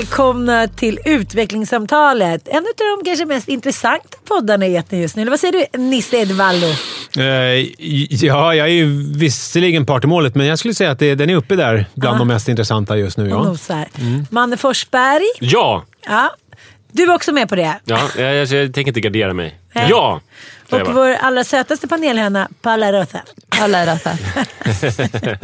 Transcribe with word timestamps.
välkomna 0.00 0.68
till 0.68 0.98
Utvecklingssamtalet. 1.04 2.48
En 2.48 2.56
av 2.56 2.64
de 2.98 3.04
kanske 3.04 3.24
mest 3.26 3.48
intressanta 3.48 4.18
poddarna 4.24 4.66
i 4.66 4.76
etern 4.76 5.00
just 5.00 5.16
nu. 5.16 5.22
Eller 5.22 5.30
vad 5.30 5.40
säger 5.40 5.66
du 5.72 5.78
Nisse 5.78 6.16
Edvallo? 6.16 6.66
Eh, 7.18 7.24
ja, 8.24 8.54
jag 8.54 8.66
är 8.68 8.72
ju 8.72 9.12
visserligen 9.18 9.86
part 9.86 10.04
i 10.04 10.06
målet, 10.06 10.34
men 10.34 10.46
jag 10.46 10.58
skulle 10.58 10.74
säga 10.74 10.90
att 10.90 10.98
det, 10.98 11.14
den 11.14 11.30
är 11.30 11.34
uppe 11.36 11.56
där 11.56 11.86
bland 11.94 12.14
Ja. 12.14 12.18
de 12.18 12.28
mest 12.28 12.48
intressanta 12.48 12.96
just 12.96 13.18
nu. 13.18 13.28
Ja. 13.28 13.42
nosar. 13.44 13.88
Manne 14.30 14.56
Forsberg. 14.56 15.24
Ja! 15.40 15.84
Ja. 16.06 16.34
Du 16.92 17.02
är 17.02 17.14
också 17.14 17.32
med 17.32 17.48
på 17.48 17.56
det. 17.56 17.80
ja 17.84 18.00
jag, 18.16 18.34
jag, 18.34 18.46
jag 18.48 18.74
tänker 18.74 18.88
inte 18.88 19.00
gardera 19.00 19.32
mig. 19.34 19.58
Nej. 19.72 19.86
Ja! 19.90 20.20
Och 20.70 20.80
vår 20.94 21.08
allra 21.14 21.44
sötaste 21.44 21.88
panelhöna, 21.88 22.48
Paula 22.62 22.92
Rotha. 22.92 23.20
Alla 23.60 23.86
röta. 23.94 24.18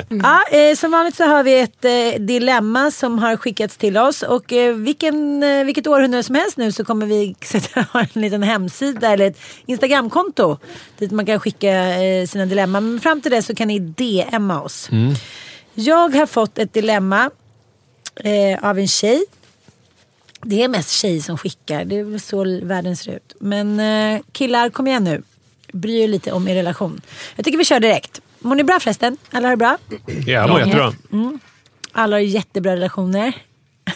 Ja, 0.08 0.58
eh, 0.58 0.76
som 0.76 0.90
vanligt 0.90 1.16
så 1.16 1.24
har 1.24 1.42
vi 1.42 1.60
ett 1.60 1.84
eh, 1.84 2.20
dilemma 2.20 2.90
som 2.90 3.18
har 3.18 3.36
skickats 3.36 3.76
till 3.76 3.98
oss. 3.98 4.22
Och 4.22 4.52
eh, 4.52 4.74
vilken, 4.74 5.42
eh, 5.42 5.64
vilket 5.64 5.86
århundrade 5.86 6.22
som 6.22 6.34
helst 6.34 6.56
nu 6.56 6.72
så 6.72 6.84
kommer 6.84 7.06
vi 7.06 7.36
sätta 7.44 7.80
ha 7.80 8.00
en 8.00 8.22
liten 8.22 8.42
hemsida 8.42 9.12
eller 9.12 9.26
ett 9.26 9.38
Instagramkonto 9.66 10.58
dit 10.98 11.10
man 11.10 11.26
kan 11.26 11.40
skicka 11.40 11.70
eh, 12.02 12.26
sina 12.26 12.46
dilemman. 12.46 12.90
Men 12.90 13.00
fram 13.00 13.20
till 13.20 13.30
det 13.30 13.42
så 13.42 13.54
kan 13.54 13.68
ni 13.68 13.78
DMa 13.78 14.62
oss. 14.62 14.88
Jag 15.74 16.14
har 16.14 16.26
fått 16.26 16.58
ett 16.58 16.72
dilemma 16.72 17.30
eh, 18.16 18.64
av 18.68 18.78
en 18.78 18.88
tjej. 18.88 19.24
Det 20.42 20.62
är 20.62 20.68
mest 20.68 20.90
tjejer 20.90 21.20
som 21.20 21.38
skickar, 21.38 21.84
det 21.84 21.98
är 21.98 22.04
väl 22.04 22.20
så 22.20 22.60
världen 22.62 22.96
ser 22.96 23.12
ut. 23.12 23.34
Men 23.40 23.80
eh, 23.80 24.20
killar, 24.32 24.70
kom 24.70 24.86
igen 24.86 25.04
nu. 25.04 25.22
Bry 25.76 26.02
er 26.02 26.08
lite 26.08 26.32
om 26.32 26.48
er 26.48 26.54
relation. 26.54 27.00
Jag 27.36 27.44
tycker 27.44 27.58
vi 27.58 27.64
kör 27.64 27.80
direkt. 27.80 28.20
Mår 28.38 28.54
ni 28.54 28.64
bra 28.64 28.80
förresten? 28.80 29.16
Alla 29.30 29.48
har 29.48 29.52
det 29.52 29.56
bra? 29.56 29.78
Ja, 30.06 30.32
jag 30.32 30.50
mår 30.50 30.60
jättebra. 30.60 30.92
Alla 31.92 32.16
har 32.16 32.20
jättebra 32.20 32.72
relationer. 32.72 33.32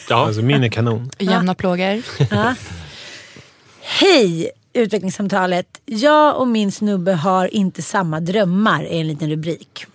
Ja. 0.09 0.27
Alltså, 0.27 0.42
min 0.42 0.64
är 0.64 0.69
kanon. 0.69 1.11
Jämna 1.19 1.55
plågor. 1.55 2.03
Ja. 2.31 2.55
Hej 3.81 4.50
utvecklingssamtalet. 4.72 5.81
Jag 5.84 6.39
och 6.39 6.48
min 6.48 6.72
snubbe 6.72 7.12
har 7.12 7.55
inte 7.55 7.83
samma 7.83 8.20
drömmar 8.20 8.84
är 8.84 9.00
en 9.00 9.09
liten 9.09 9.31
rubrik. 9.31 9.87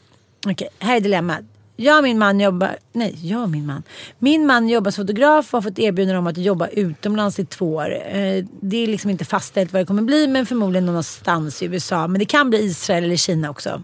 Okej, 0.47 0.67
här 0.79 0.95
är 0.95 0.99
dilemmat. 0.99 1.41
Jag 1.75 1.97
och 1.97 2.03
min 2.03 2.17
man 2.17 2.39
jobbar... 2.39 2.77
Nej, 2.93 3.15
jag 3.21 3.41
och 3.41 3.49
min 3.49 3.65
man. 3.65 3.83
Min 4.19 4.45
man 4.45 4.69
jobbar 4.69 4.91
som 4.91 5.03
fotograf 5.03 5.53
och 5.53 5.57
har 5.63 5.69
fått 5.69 5.79
erbjudande 5.79 6.19
om 6.19 6.27
att 6.27 6.37
jobba 6.37 6.67
utomlands 6.67 7.39
i 7.39 7.45
två 7.45 7.75
år. 7.75 7.93
Eh, 7.93 8.45
det 8.61 8.77
är 8.77 8.87
liksom 8.87 9.09
inte 9.09 9.25
fastställt 9.25 9.73
vad 9.73 9.81
det 9.81 9.85
kommer 9.85 10.01
bli 10.01 10.27
men 10.27 10.45
förmodligen 10.45 10.85
någonstans 10.85 11.61
i 11.63 11.65
USA. 11.65 12.07
Men 12.07 12.19
det 12.19 12.25
kan 12.25 12.49
bli 12.49 12.59
Israel 12.59 13.03
eller 13.03 13.15
Kina 13.15 13.49
också. 13.49 13.81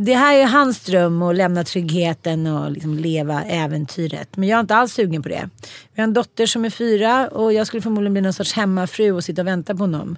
Det 0.00 0.14
här 0.14 0.36
är 0.36 0.46
hans 0.46 0.80
dröm 0.80 1.22
att 1.22 1.36
lämna 1.36 1.64
tryggheten 1.64 2.46
och 2.46 2.70
liksom 2.70 2.98
leva 2.98 3.42
äventyret. 3.42 4.36
Men 4.36 4.48
jag 4.48 4.56
är 4.56 4.60
inte 4.60 4.76
alls 4.76 4.92
sugen 4.92 5.22
på 5.22 5.28
det. 5.28 5.48
Vi 5.94 6.00
har 6.00 6.04
en 6.04 6.14
dotter 6.14 6.46
som 6.46 6.64
är 6.64 6.70
fyra 6.70 7.28
och 7.28 7.52
jag 7.52 7.66
skulle 7.66 7.82
förmodligen 7.82 8.12
bli 8.12 8.22
någon 8.22 8.32
sorts 8.32 8.52
hemmafru 8.52 9.12
och 9.12 9.24
sitta 9.24 9.42
och 9.42 9.48
vänta 9.48 9.74
på 9.74 9.82
honom. 9.82 10.16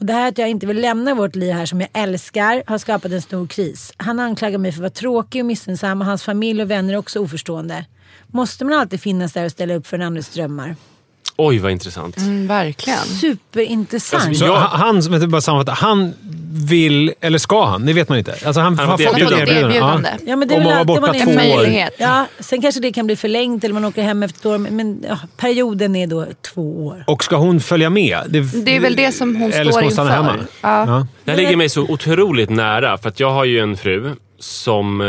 Och 0.00 0.06
det 0.06 0.12
här 0.12 0.28
att 0.28 0.38
jag 0.38 0.48
inte 0.48 0.66
vill 0.66 0.80
lämna 0.80 1.14
vårt 1.14 1.36
liv 1.36 1.52
här 1.52 1.66
som 1.66 1.80
jag 1.80 1.90
älskar 1.92 2.62
har 2.66 2.78
skapat 2.78 3.12
en 3.12 3.22
stor 3.22 3.46
kris. 3.46 3.92
Han 3.96 4.20
anklagar 4.20 4.58
mig 4.58 4.72
för 4.72 4.78
att 4.78 4.80
vara 4.80 4.90
tråkig 4.90 5.42
och 5.42 5.46
missunnsam 5.46 6.00
och 6.00 6.06
hans 6.06 6.22
familj 6.22 6.62
och 6.62 6.70
vänner 6.70 6.94
är 6.94 6.98
också 6.98 7.20
oförstående. 7.20 7.84
Måste 8.26 8.64
man 8.64 8.78
alltid 8.78 9.00
finnas 9.00 9.32
där 9.32 9.44
och 9.44 9.50
ställa 9.50 9.74
upp 9.74 9.86
för 9.86 9.96
en 9.96 10.02
andres 10.02 10.28
drömmar? 10.28 10.76
Oj, 11.46 11.58
vad 11.58 11.72
intressant. 11.72 12.16
Mm, 12.16 12.46
verkligen. 12.46 12.98
Superintressant. 12.98 14.24
Alltså, 14.24 14.44
Så 14.44 14.50
Jag- 14.50 14.56
han, 14.56 14.80
han, 14.80 15.00
vänta, 15.10 15.26
bara 15.26 15.40
sammanfatta, 15.40 15.72
han 15.86 16.12
vill, 16.52 17.12
eller 17.20 17.38
ska 17.38 17.64
han? 17.64 17.86
Det 17.86 17.92
vet 17.92 18.08
man 18.08 18.18
inte. 18.18 18.32
Alltså, 18.44 18.60
han, 18.60 18.78
Han 18.78 18.88
har 18.88 18.98
fått 18.98 19.06
ett 19.06 19.20
erbjudande. 19.22 19.52
erbjudande. 19.60 20.08
Ja, 20.26 20.36
men 20.36 20.48
det 20.48 20.54
är 20.54 20.58
Om 20.58 20.64
man 20.64 20.76
var 20.76 20.84
borta 20.84 21.00
man 21.00 21.14
är- 21.16 21.24
två 21.24 21.30
En 21.30 21.38
år. 21.38 21.56
möjlighet. 21.56 21.94
Ja, 21.98 22.26
sen 22.38 22.62
kanske 22.62 22.80
det 22.80 22.92
kan 22.92 23.06
bli 23.06 23.16
förlängt 23.16 23.64
eller 23.64 23.74
man 23.74 23.84
åker 23.84 24.02
hem 24.02 24.22
efter 24.22 24.38
ett 24.40 24.46
år. 24.46 24.58
Men- 24.58 25.04
ja, 25.08 25.18
perioden 25.36 25.96
är 25.96 26.06
då 26.06 26.26
två 26.54 26.86
år. 26.86 27.04
Och 27.06 27.24
ska 27.24 27.36
hon 27.36 27.60
följa 27.60 27.90
med? 27.90 28.20
Det 28.64 28.76
är 28.76 28.80
väl 28.80 28.96
det 28.96 29.12
som 29.12 29.36
hon 29.36 29.52
eller 29.52 29.64
står 29.64 29.72
ska 29.72 29.82
hon 29.82 29.92
stanna 29.92 30.18
inför. 30.18 30.30
hemma? 30.32 30.44
Ja. 30.60 30.84
Ja. 30.86 31.06
Det 31.24 31.30
här 31.30 31.38
ligger 31.38 31.56
mig 31.56 31.68
så 31.68 31.82
otroligt 31.82 32.50
nära, 32.50 32.98
för 32.98 33.08
att 33.08 33.20
jag 33.20 33.30
har 33.30 33.44
ju 33.44 33.58
en 33.60 33.76
fru 33.76 34.14
som 34.38 35.00
eh, 35.00 35.06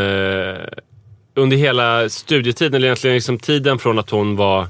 under 1.35 1.57
hela 1.57 2.09
studietiden, 2.09 2.73
eller 2.73 2.87
egentligen 2.87 3.15
liksom 3.15 3.39
tiden 3.39 3.79
från 3.79 3.99
att 3.99 4.09
hon 4.09 4.35
var 4.35 4.67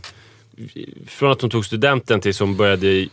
från 1.07 1.31
att 1.31 1.41
hon 1.41 1.49
tog 1.49 1.65
studenten 1.65 2.21
tills 2.21 2.39
hon 2.39 2.57
började 2.57 3.07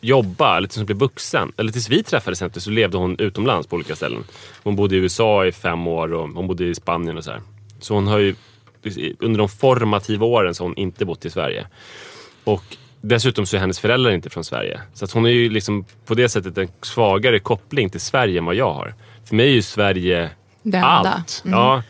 jobba, 0.00 0.56
eller 0.56 0.68
tills 0.68 0.76
hon 0.76 0.86
blev 0.86 0.98
vuxen, 0.98 1.52
eller 1.56 1.72
tills 1.72 1.88
vi 1.88 2.02
träffades 2.02 2.42
egentligen, 2.42 2.62
så 2.62 2.70
levde 2.70 2.96
hon 2.96 3.16
utomlands 3.18 3.66
på 3.68 3.76
olika 3.76 3.96
ställen. 3.96 4.24
Hon 4.62 4.76
bodde 4.76 4.94
i 4.96 4.98
USA 4.98 5.46
i 5.46 5.52
fem 5.52 5.86
år 5.86 6.12
och 6.12 6.28
hon 6.28 6.46
bodde 6.46 6.64
i 6.64 6.74
Spanien 6.74 7.16
och 7.18 7.24
så 7.24 7.30
här. 7.30 7.40
Så 7.80 7.94
hon 7.94 8.06
har 8.06 8.18
ju, 8.18 8.34
under 9.18 9.38
de 9.38 9.48
formativa 9.48 10.26
åren 10.26 10.54
så 10.54 10.64
har 10.64 10.68
hon 10.68 10.76
inte 10.78 11.04
bott 11.04 11.24
i 11.24 11.30
Sverige. 11.30 11.66
Och 12.44 12.64
dessutom 13.00 13.46
så 13.46 13.56
är 13.56 13.60
hennes 13.60 13.80
föräldrar 13.80 14.10
inte 14.12 14.30
från 14.30 14.44
Sverige. 14.44 14.80
Så 14.94 15.04
att 15.04 15.12
hon 15.12 15.26
är 15.26 15.30
ju 15.30 15.50
liksom 15.50 15.84
på 16.06 16.14
det 16.14 16.28
sättet 16.28 16.58
en 16.58 16.68
svagare 16.82 17.38
koppling 17.38 17.90
till 17.90 18.00
Sverige 18.00 18.38
än 18.38 18.44
vad 18.44 18.54
jag 18.54 18.72
har. 18.74 18.94
För 19.24 19.34
mig 19.34 19.46
är 19.46 19.54
ju 19.54 19.62
Sverige 19.62 20.30
Det 20.62 20.76
enda. 20.76 20.88
allt. 20.88 21.42
Ja, 21.46 21.82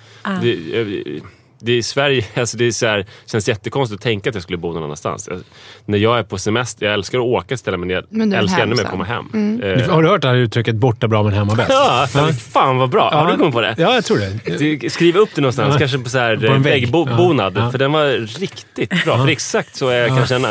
det, 0.43 1.21
det 1.63 1.73
är 1.73 1.83
Sverige, 1.83 2.25
alltså 2.35 2.57
det 2.57 2.65
är 2.67 2.71
så 2.71 2.87
här, 2.87 3.07
känns 3.27 3.49
jättekonstigt 3.49 3.99
att 4.01 4.03
tänka 4.03 4.29
att 4.31 4.35
jag 4.37 4.43
skulle 4.43 4.59
bo 4.59 4.73
någon 4.73 4.83
annanstans. 4.85 5.29
Jag, 5.31 5.41
när 5.87 5.99
jag 5.99 6.19
är 6.19 6.23
på 6.23 6.39
semester, 6.39 6.87
jag 6.87 6.95
älskar 6.95 7.19
att 7.19 7.25
åka 7.25 7.57
ställen 7.57 7.81
men 7.81 7.91
jag 7.91 8.05
Men 8.11 8.33
älskar 8.33 8.63
ännu 8.63 8.75
mer 8.75 8.83
att 8.85 8.91
komma 8.91 9.05
hem. 9.05 9.29
Du- 9.33 9.73
Eh, 9.83 9.91
Har 9.91 10.03
du 10.03 10.09
hört 10.09 10.23
det 10.23 10.29
här 10.29 10.35
uttrycket 10.37 10.75
“borta 10.75 11.09
bra 11.09 11.23
men 11.23 11.33
hemma 11.33 11.55
bäst”? 11.55 11.71
ja, 11.73 12.07
fan 12.53 12.77
vad 12.77 12.91
bra. 12.91 13.11
Har 13.11 13.33
du 13.33 13.39
kommit 13.39 13.55
på 13.55 13.61
det? 13.61 13.75
Ja, 13.79 13.95
jag 13.95 14.05
tror 14.05 14.19
det. 14.81 14.91
Skriv 14.91 15.17
upp 15.17 15.29
det 15.35 15.41
någonstans, 15.41 15.73
Ja. 15.75 15.79
kanske 15.79 15.99
på, 15.99 16.09
så 16.11 16.19
här, 16.19 16.37
På 16.37 16.47
en 16.47 16.63
vägg. 16.63 16.83
väggbonad. 16.83 17.57
Ja. 17.57 17.61
Ja. 17.65 17.71
För 17.71 17.79
den 17.79 17.93
var 17.93 18.39
riktigt 18.41 19.05
bra. 19.05 19.19
För 19.19 19.29
exakt 19.29 19.77
så 19.77 19.91
jag 19.91 20.09
kan 20.09 20.27
känna. 20.27 20.49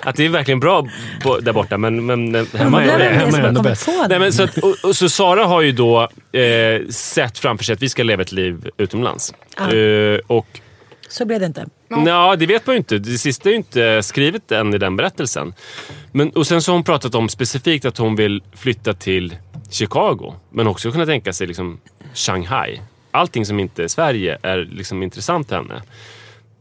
Att 0.00 0.16
det 0.16 0.24
är 0.24 0.28
verkligen 0.28 0.60
bra 0.60 0.86
bo- 1.24 1.38
där 1.40 1.52
borta, 1.52 1.78
men, 1.78 2.06
men 2.06 2.46
hemma 2.54 2.84
är 2.84 2.98
det. 2.98 3.04
hemma 3.04 3.38
är 3.38 3.42
ändå 3.44 3.62
bäst. 3.62 3.88
Nej, 4.08 4.18
men 4.18 4.32
så, 4.32 4.42
att, 4.42 4.58
och, 4.58 4.74
och, 4.84 4.96
så 4.96 5.08
Sara 5.08 5.44
har 5.44 5.60
ju 5.60 5.72
då 5.72 6.08
eh, 6.32 6.86
sett 6.90 7.38
framför 7.38 7.64
sig 7.64 7.72
att 7.72 7.82
vi 7.82 7.88
ska 7.88 8.02
leva 8.02 8.22
ett 8.22 8.32
liv 8.32 8.68
utomlands. 8.76 9.34
Ja. 9.60 9.74
Eh, 9.74 10.20
och 10.26 10.60
Så 11.08 11.26
blev 11.26 11.40
det 11.40 11.46
inte. 11.46 11.66
Ja. 11.88 12.36
det 12.36 12.46
vet 12.46 12.66
man 12.66 12.74
ju 12.74 12.78
inte. 12.78 12.98
Det 12.98 13.18
sista 13.18 13.48
är 13.48 13.50
ju 13.50 13.56
inte 13.56 14.02
skrivet 14.02 14.52
än 14.52 14.74
i 14.74 14.78
den 14.78 14.96
berättelsen. 14.96 15.54
Men, 16.12 16.30
och 16.30 16.46
sen 16.46 16.62
så 16.62 16.72
har 16.72 16.76
hon 16.76 16.84
pratat 16.84 17.14
om 17.14 17.28
specifikt 17.28 17.84
att 17.84 17.98
hon 17.98 18.16
vill 18.16 18.42
flytta 18.52 18.94
till 18.94 19.36
Chicago. 19.70 20.34
Men 20.50 20.66
också 20.66 20.92
kunna 20.92 21.06
tänka 21.06 21.32
sig 21.32 21.46
liksom 21.46 21.80
Shanghai. 22.14 22.80
Allting 23.10 23.46
som 23.46 23.60
inte 23.60 23.84
är 23.84 23.88
Sverige 23.88 24.38
är 24.42 24.58
liksom 24.58 25.02
intressant 25.02 25.48
till 25.48 25.56
henne. 25.56 25.82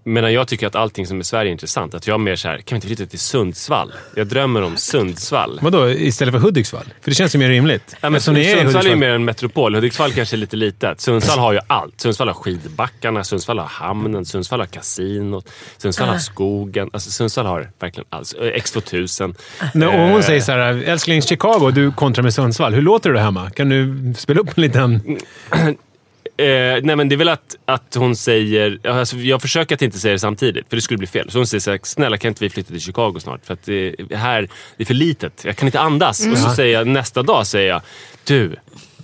Medan 0.10 0.34
jag 0.34 0.48
tycker 0.48 0.68
att 0.68 0.76
allting 0.76 1.08
som 1.08 1.20
är 1.20 1.24
Sverige 1.24 1.50
är 1.50 1.52
intressant. 1.52 1.94
Att 1.94 2.08
jag 2.08 2.14
är 2.14 2.18
mer 2.18 2.36
så 2.36 2.48
här, 2.48 2.58
kan 2.58 2.64
vi 2.70 2.76
inte 2.76 2.88
flytta 2.88 3.06
till 3.06 3.20
Sundsvall? 3.20 3.94
Jag 4.16 4.28
drömmer 4.28 4.62
om 4.62 4.78
Sundsvall. 4.78 5.60
Vadå, 5.62 5.90
istället 5.90 6.32
för 6.32 6.40
Hudiksvall? 6.40 6.86
För 7.02 7.12
det 7.12 7.16
känns 7.16 7.36
ju 7.36 7.40
mer 7.40 7.50
rimligt. 7.50 7.96
Ja, 8.02 8.10
men 8.10 8.22
ni 8.34 8.46
är 8.46 8.58
Sundsvall 8.58 8.86
är 8.86 8.90
ju 8.90 8.96
mer 8.96 9.10
en 9.10 9.26
metropol. 9.26 9.76
Hudiksvall 9.76 10.12
kanske 10.12 10.36
är 10.36 10.38
lite 10.38 10.56
litet. 10.56 11.02
Sundsvall 11.02 11.40
har 11.40 11.54
ju 11.54 11.60
allt. 11.68 12.02
Sundsvall 12.02 12.28
har 12.28 12.36
skidbackarna, 12.36 13.24
Sundsvall 13.24 13.60
har 13.60 13.66
hamnen, 13.66 14.26
Sundsvall 14.26 14.60
har 14.60 14.68
kasinot, 14.68 15.50
Sundsvall 15.78 16.10
har 16.10 16.18
skogen. 16.18 16.90
Alltså 16.94 17.12
Sundsvall 17.12 17.46
har 17.46 17.72
verkligen 17.80 18.08
allt. 18.10 18.34
X2000. 18.40 19.36
Nej, 19.74 19.88
och 19.88 20.10
hon 20.10 20.24
säger 20.24 20.42
så 20.42 20.52
här, 20.52 20.84
älskling 20.84 21.22
Chicago, 21.22 21.72
du 21.72 21.92
kontrar 21.92 22.24
med 22.24 22.34
Sundsvall. 22.34 22.74
Hur 22.74 22.82
låter 22.82 23.14
det 23.14 23.20
hemma? 23.20 23.50
Kan 23.50 23.70
du 23.70 24.14
spela 24.18 24.40
upp 24.40 24.58
en 24.58 24.62
liten... 24.62 25.18
Eh, 26.40 26.80
nej 26.84 26.96
men 26.96 27.10
det 27.10 27.16
är 27.16 27.18
väl 27.18 27.30
att, 27.30 27.56
att 27.66 27.96
hon 27.96 28.16
säger... 28.16 28.88
Alltså 28.88 29.18
jag 29.18 29.42
försöker 29.42 29.76
att 29.76 29.82
inte 29.82 30.00
säga 30.00 30.12
det 30.12 30.20
samtidigt, 30.20 30.70
för 30.70 30.76
det 30.76 30.82
skulle 30.82 30.98
bli 30.98 31.08
fel. 31.08 31.32
Så 31.32 31.40
hon 31.40 31.48
säger 31.48 31.60
så 31.60 31.72
här, 31.72 31.80
snälla 31.84 32.18
kan 32.18 32.30
inte 32.30 32.44
vi 32.44 32.50
flytta 32.50 32.70
till 32.70 32.82
Chicago 32.82 33.20
snart? 33.20 33.46
För 33.46 33.54
att 33.54 33.64
det, 33.64 33.96
här, 34.16 34.50
det 34.78 34.84
är 34.84 34.86
för 34.86 34.94
litet. 34.94 35.42
Jag 35.46 35.58
kan 35.58 35.68
inte 35.68 35.80
andas. 35.80 36.28
Och 36.28 36.38
så 36.38 36.50
säger 36.50 36.74
jag 36.74 36.88
nästa 36.88 37.24
dag, 37.24 37.48
säger 37.48 37.70
jag, 37.70 37.82
du, 38.24 38.56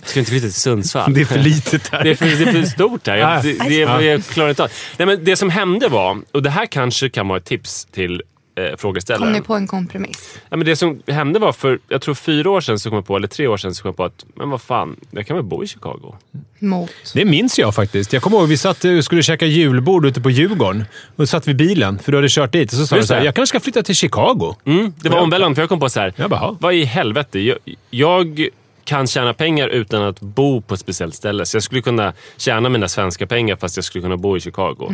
ska 0.04 0.18
inte 0.18 0.30
flytta 0.30 0.44
till 0.44 0.54
Sundsvall? 0.54 1.14
Det 1.14 1.20
är 1.20 1.24
för 1.24 1.38
litet 1.38 1.88
här. 1.88 2.04
Det 2.04 2.10
är 2.10 2.14
för, 2.14 2.26
det 2.26 2.50
är 2.50 2.52
för 2.52 2.62
stort 2.62 3.06
här. 3.06 3.16
Ja. 3.16 3.34
Jag, 3.34 3.44
det, 3.44 3.68
det, 3.68 4.04
jag 4.04 4.24
klarar 4.24 4.48
inte 4.48 4.62
av. 4.62 4.70
Nej, 4.96 5.06
men 5.06 5.24
Det 5.24 5.36
som 5.36 5.50
hände 5.50 5.88
var, 5.88 6.18
och 6.32 6.42
det 6.42 6.50
här 6.50 6.66
kanske 6.66 7.08
kan 7.08 7.28
vara 7.28 7.38
ett 7.38 7.44
tips 7.44 7.84
till 7.84 8.22
eh, 8.56 8.76
frågeställaren. 8.78 9.32
Kom 9.32 9.40
ni 9.40 9.46
på 9.46 9.54
en 9.54 9.66
kompromiss? 9.66 10.38
Ja, 10.48 10.56
men 10.56 10.66
det 10.66 10.76
som 10.76 11.02
hände 11.06 11.38
var 11.38 11.52
för, 11.52 11.78
jag 11.88 12.02
tror 12.02 12.14
fyra 12.14 12.50
år 12.50 12.60
sedan 12.60 12.78
så 12.78 12.88
kom 12.90 12.96
jag 12.96 13.06
på, 13.06 13.16
eller 13.16 13.28
tre 13.28 13.46
år 13.46 13.56
sedan 13.56 13.74
så 13.74 13.82
kom 13.82 13.88
jag 13.88 13.96
på 13.96 14.04
att, 14.04 14.24
men 14.34 14.50
vad 14.50 14.60
fan, 14.62 14.96
jag 15.10 15.26
kan 15.26 15.36
väl 15.36 15.44
bo 15.44 15.64
i 15.64 15.66
Chicago? 15.66 16.14
Mot? 16.58 16.90
Det 17.14 17.24
minns 17.24 17.58
jag 17.58 17.74
faktiskt. 17.74 18.12
Jag 18.12 18.22
kommer 18.22 18.38
ihåg 18.38 18.48
vi 18.48 18.56
satt 18.56 18.84
och 18.84 19.04
skulle 19.04 19.22
käka 19.22 19.46
julbord 19.46 20.06
ute 20.06 20.20
på 20.20 20.30
Djurgården. 20.30 20.80
Och 21.06 21.22
då 21.22 21.26
satt 21.26 21.46
vi 21.48 21.50
i 21.50 21.54
bilen, 21.54 21.98
för 21.98 22.12
du 22.12 22.18
hade 22.18 22.28
kört 22.30 22.52
dit. 22.52 22.72
Och 22.72 22.78
så 22.78 22.86
sa 22.86 22.96
du 22.96 23.06
så 23.06 23.14
här, 23.14 23.24
jag 23.24 23.34
kanske 23.34 23.50
ska 23.58 23.60
flytta 23.64 23.82
till 23.82 23.94
Chicago. 23.94 24.54
Mm, 24.64 24.92
det 24.96 25.08
var 25.08 25.18
omvälvande 25.18 25.54
för 25.54 25.62
jag 25.62 25.68
kom 25.68 25.80
på 25.80 25.88
så 25.88 26.00
här, 26.00 26.12
Jag 26.16 26.30
bara, 26.30 26.40
"Ja." 26.40 26.56
vad 26.60 26.74
i 26.74 26.84
helvete? 26.84 27.40
Jag, 27.40 27.58
jag 27.90 28.48
kan 28.86 29.06
tjäna 29.06 29.34
pengar 29.34 29.68
utan 29.68 30.02
att 30.02 30.20
bo 30.20 30.60
på 30.60 30.74
ett 30.74 30.80
speciellt 30.80 31.14
ställe. 31.14 31.46
Så 31.46 31.56
jag 31.56 31.62
skulle 31.62 31.82
kunna 31.82 32.12
tjäna 32.36 32.68
mina 32.68 32.88
svenska 32.88 33.26
pengar 33.26 33.56
fast 33.56 33.76
jag 33.76 33.84
skulle 33.84 34.02
kunna 34.02 34.16
bo 34.16 34.36
i 34.36 34.40
Chicago. 34.40 34.92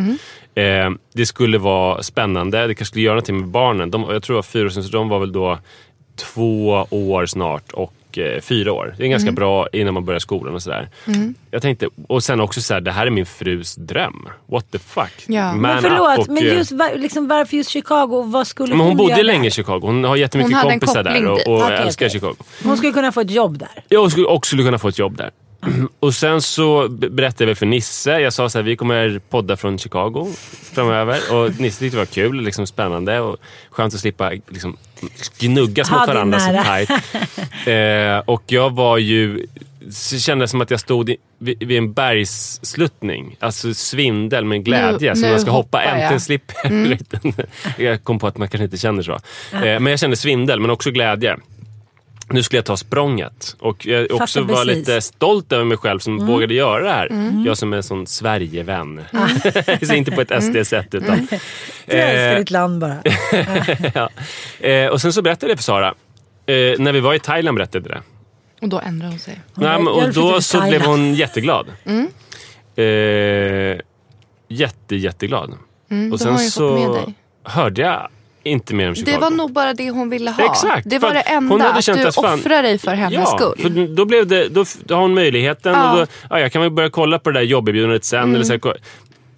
Eh, 0.55 0.91
det 1.15 1.27
skulle 1.27 1.59
vara 1.59 2.03
spännande. 2.03 2.67
Det 2.67 2.75
kanske 2.75 2.85
skulle 2.85 3.05
göra 3.05 3.15
någonting 3.15 3.41
med 3.41 3.49
barnen. 3.49 3.91
De, 3.91 4.03
jag 4.11 4.23
tror 4.23 4.35
det 4.35 4.39
var 4.39 4.43
fyra 4.43 4.67
år 4.67 4.69
sedan, 4.69 4.85
så 4.85 4.91
de 4.91 5.09
var 5.09 5.19
väl 5.19 5.33
då 5.33 5.59
två 6.17 6.87
år 6.91 7.27
snart 7.27 7.73
och 7.73 7.93
eh, 8.19 8.41
fyra 8.41 8.73
år. 8.73 8.95
Det 8.99 9.05
är 9.05 9.09
ganska 9.09 9.33
bra 9.33 9.69
innan 9.73 9.95
man 9.95 10.05
börjar 10.05 10.21
skolan 10.21 10.55
och 10.55 10.63
sådär. 10.63 10.89
Jag 11.51 11.63
tänkte, 11.63 11.89
och 12.09 12.25
sen 12.25 12.41
också 12.41 12.61
så 12.61 12.75
här, 12.75 12.81
det 12.81 12.93
här 12.93 13.07
är 13.07 13.11
min 13.11 13.27
frus 13.27 13.75
dröm. 13.75 14.29
What 14.47 14.71
the 14.71 14.79
fuck? 14.79 15.25
Ja. 15.27 15.53
Man 15.53 15.61
Men 15.61 15.83
förlåt, 15.83 16.19
och, 16.19 16.29
men 16.29 16.47
eh, 16.47 16.55
just, 16.55 16.73
var, 16.73 16.97
liksom, 16.97 17.29
varför 17.29 17.57
just 17.57 17.71
Chicago? 17.71 18.23
Vad 18.23 18.47
skulle 18.47 18.69
men 18.69 18.81
hon 18.81 18.89
hon 18.89 18.97
bodde 18.97 19.13
göra 19.13 19.23
länge 19.23 19.49
i 19.49 19.51
Chicago. 19.51 19.81
Hon 19.83 20.05
har 20.05 20.17
jättemycket 20.17 20.63
Hon 20.63 20.71
kompisar 20.71 21.03
där 21.03 21.27
och, 21.27 21.49
och 21.49 21.63
Okej, 21.63 21.77
älskar 21.77 22.07
okej. 22.07 22.21
Chicago. 22.21 22.37
Hon 22.65 22.77
skulle 22.77 22.93
kunna 22.93 23.13
få 23.13 23.21
ett 23.21 23.31
jobb 23.31 23.59
där. 23.59 23.85
Jag 23.89 24.11
skulle 24.11 24.27
också 24.27 24.49
skulle 24.49 24.63
kunna 24.63 24.79
få 24.79 24.89
ett 24.89 24.99
jobb 24.99 25.17
där. 25.17 25.31
Och 26.01 26.15
sen 26.15 26.43
så 26.43 26.89
be- 26.89 27.09
berättade 27.11 27.43
jag 27.45 27.47
väl 27.47 27.57
för 27.57 27.67
Nisse. 27.67 28.11
Jag 28.21 28.33
sa 28.33 28.49
så 28.49 28.59
här, 28.59 28.63
vi 28.63 28.77
kommer 28.77 29.21
podda 29.31 29.57
från 29.57 29.79
Chicago 29.79 30.29
framöver. 30.75 31.19
Och 31.33 31.61
Nisse 31.61 31.79
tyckte 31.79 31.97
det 31.97 32.01
var 32.01 32.07
kul, 32.07 32.41
liksom 32.43 32.67
spännande 32.67 33.21
och 33.21 33.37
skönt 33.71 33.95
att 33.95 34.01
slippa 34.01 34.31
liksom, 34.31 34.77
gnuggas 35.39 35.91
mot 35.91 36.09
varandra 36.09 36.41
så 36.41 36.47
tajt. 36.65 36.91
Eh, 37.67 38.19
och 38.19 38.43
jag 38.47 38.71
var 38.75 38.99
ju... 38.99 39.47
Det 40.13 40.19
kändes 40.19 40.51
som 40.51 40.61
att 40.61 40.71
jag 40.71 40.81
stod 40.81 41.11
i, 41.11 41.17
vid, 41.39 41.59
vid 41.67 41.79
en 41.79 41.93
bergssluttning. 41.93 43.37
Alltså 43.41 43.75
svindel 43.75 44.45
med 44.45 44.65
glädje. 44.65 45.11
Nu- 45.11 45.17
som 45.17 45.23
nu 45.23 45.31
man 45.31 45.41
ska 45.41 45.51
hoppa, 45.51 45.79
hoppar 45.79 45.91
jag. 45.91 46.01
äntligen 46.03 46.21
slipper 46.21 46.57
jag. 46.65 47.47
Jag 47.87 48.05
kom 48.05 48.19
på 48.19 48.27
att 48.27 48.37
man 48.39 48.49
kanske 48.49 48.65
inte 48.65 48.77
känner 48.77 49.03
så. 49.03 49.13
Eh, 49.13 49.21
men 49.63 49.87
jag 49.87 49.99
kände 50.01 50.17
svindel, 50.17 50.61
men 50.61 50.71
också 50.71 50.91
glädje. 50.91 51.37
Nu 52.33 52.43
skulle 52.43 52.59
jag 52.59 52.65
ta 52.65 52.77
språnget. 52.77 53.57
Och 53.61 53.87
jag 53.87 54.13
också 54.13 54.41
Fattar 54.41 54.55
var 54.55 54.65
precis. 54.65 54.79
lite 54.79 55.01
stolt 55.01 55.53
över 55.53 55.65
mig 55.65 55.77
själv 55.77 55.99
som 55.99 56.27
vågade 56.27 56.55
göra 56.55 56.83
det 56.85 56.91
här. 56.91 57.09
Jag 57.47 57.59
som 57.59 57.73
är 57.73 57.77
en 57.77 57.83
sån 57.83 58.07
Sverigevän. 58.07 59.01
så 59.83 59.95
inte 59.95 60.11
på 60.11 60.21
ett 60.21 60.43
SD-sätt 60.43 60.95
utan... 60.95 61.29
Du 61.87 61.97
älskar 61.97 62.33
Eh, 62.33 62.39
ditt 62.39 62.51
land 62.51 62.81
bara. 62.81 63.03
ja. 63.95 64.09
eh, 64.69 64.87
och 64.87 65.01
sen 65.01 65.13
så 65.13 65.23
berättade 65.23 65.51
jag 65.51 65.57
det 65.57 65.59
för 65.59 65.65
Sara. 65.65 65.95
Eh, 66.47 66.55
när 66.79 66.93
vi 66.93 67.01
var 67.01 67.15
i 67.15 67.19
Thailand 67.19 67.57
berättade 67.57 67.89
jag 67.89 67.99
det. 67.99 68.03
Och 68.63 68.69
då 68.69 68.81
ändrade 68.81 69.13
hon 69.13 69.19
sig. 69.19 69.41
Hon 69.55 69.65
Nej, 69.65 69.79
men, 69.79 69.89
och 69.89 70.13
då 70.13 70.41
så 70.41 70.61
blev 70.61 70.83
hon 70.83 71.15
jätteglad. 71.15 71.67
Mm. 71.85 72.09
Eh, 72.77 73.81
jätte, 74.49 74.97
jätteglad. 74.97 75.55
Mm, 75.91 76.13
och 76.13 76.21
sen 76.21 76.39
så 76.39 76.99
hörde 77.45 77.83
jag 77.83 78.09
inte 78.43 78.75
mer 78.75 78.89
om 78.89 78.95
Chicago. 78.95 79.15
Det 79.15 79.21
var 79.21 79.31
nog 79.31 79.53
bara 79.53 79.75
det 79.75 79.91
hon 79.91 80.11
ville 80.11 80.31
ha. 80.31 80.45
Exakt, 80.53 80.91
det 80.91 80.99
var 80.99 81.15
det 81.15 81.21
att 81.21 81.29
enda. 81.31 81.55
hon 81.55 81.61
hade 81.61 81.79
Att 81.79 81.85
känt 81.85 82.03
du 82.03 82.09
att 82.09 82.15
fan- 82.15 82.39
offrar 82.41 82.63
dig 82.63 82.79
för 82.79 82.95
hennes 82.95 83.13
ja, 83.19 83.27
skull. 83.39 83.59
För 83.63 83.95
då, 83.97 84.05
blev 84.05 84.27
det, 84.27 84.49
då, 84.49 84.65
då 84.85 84.95
har 84.95 85.03
hon 85.03 85.15
möjligheten 85.15 85.73
Ja. 85.73 85.93
och 85.93 85.99
då, 85.99 86.07
ja, 86.31 86.41
jag 86.41 86.53
kan 86.53 86.63
väl 86.63 86.71
börja 86.71 86.91
kolla 86.91 87.19
på 87.19 87.31
det 87.31 87.39
där 87.39 87.47
jobberbjudandet 87.47 88.05
sen. 88.05 88.35
Eller 88.35 88.45
så 88.45 88.53
här, 88.53 88.61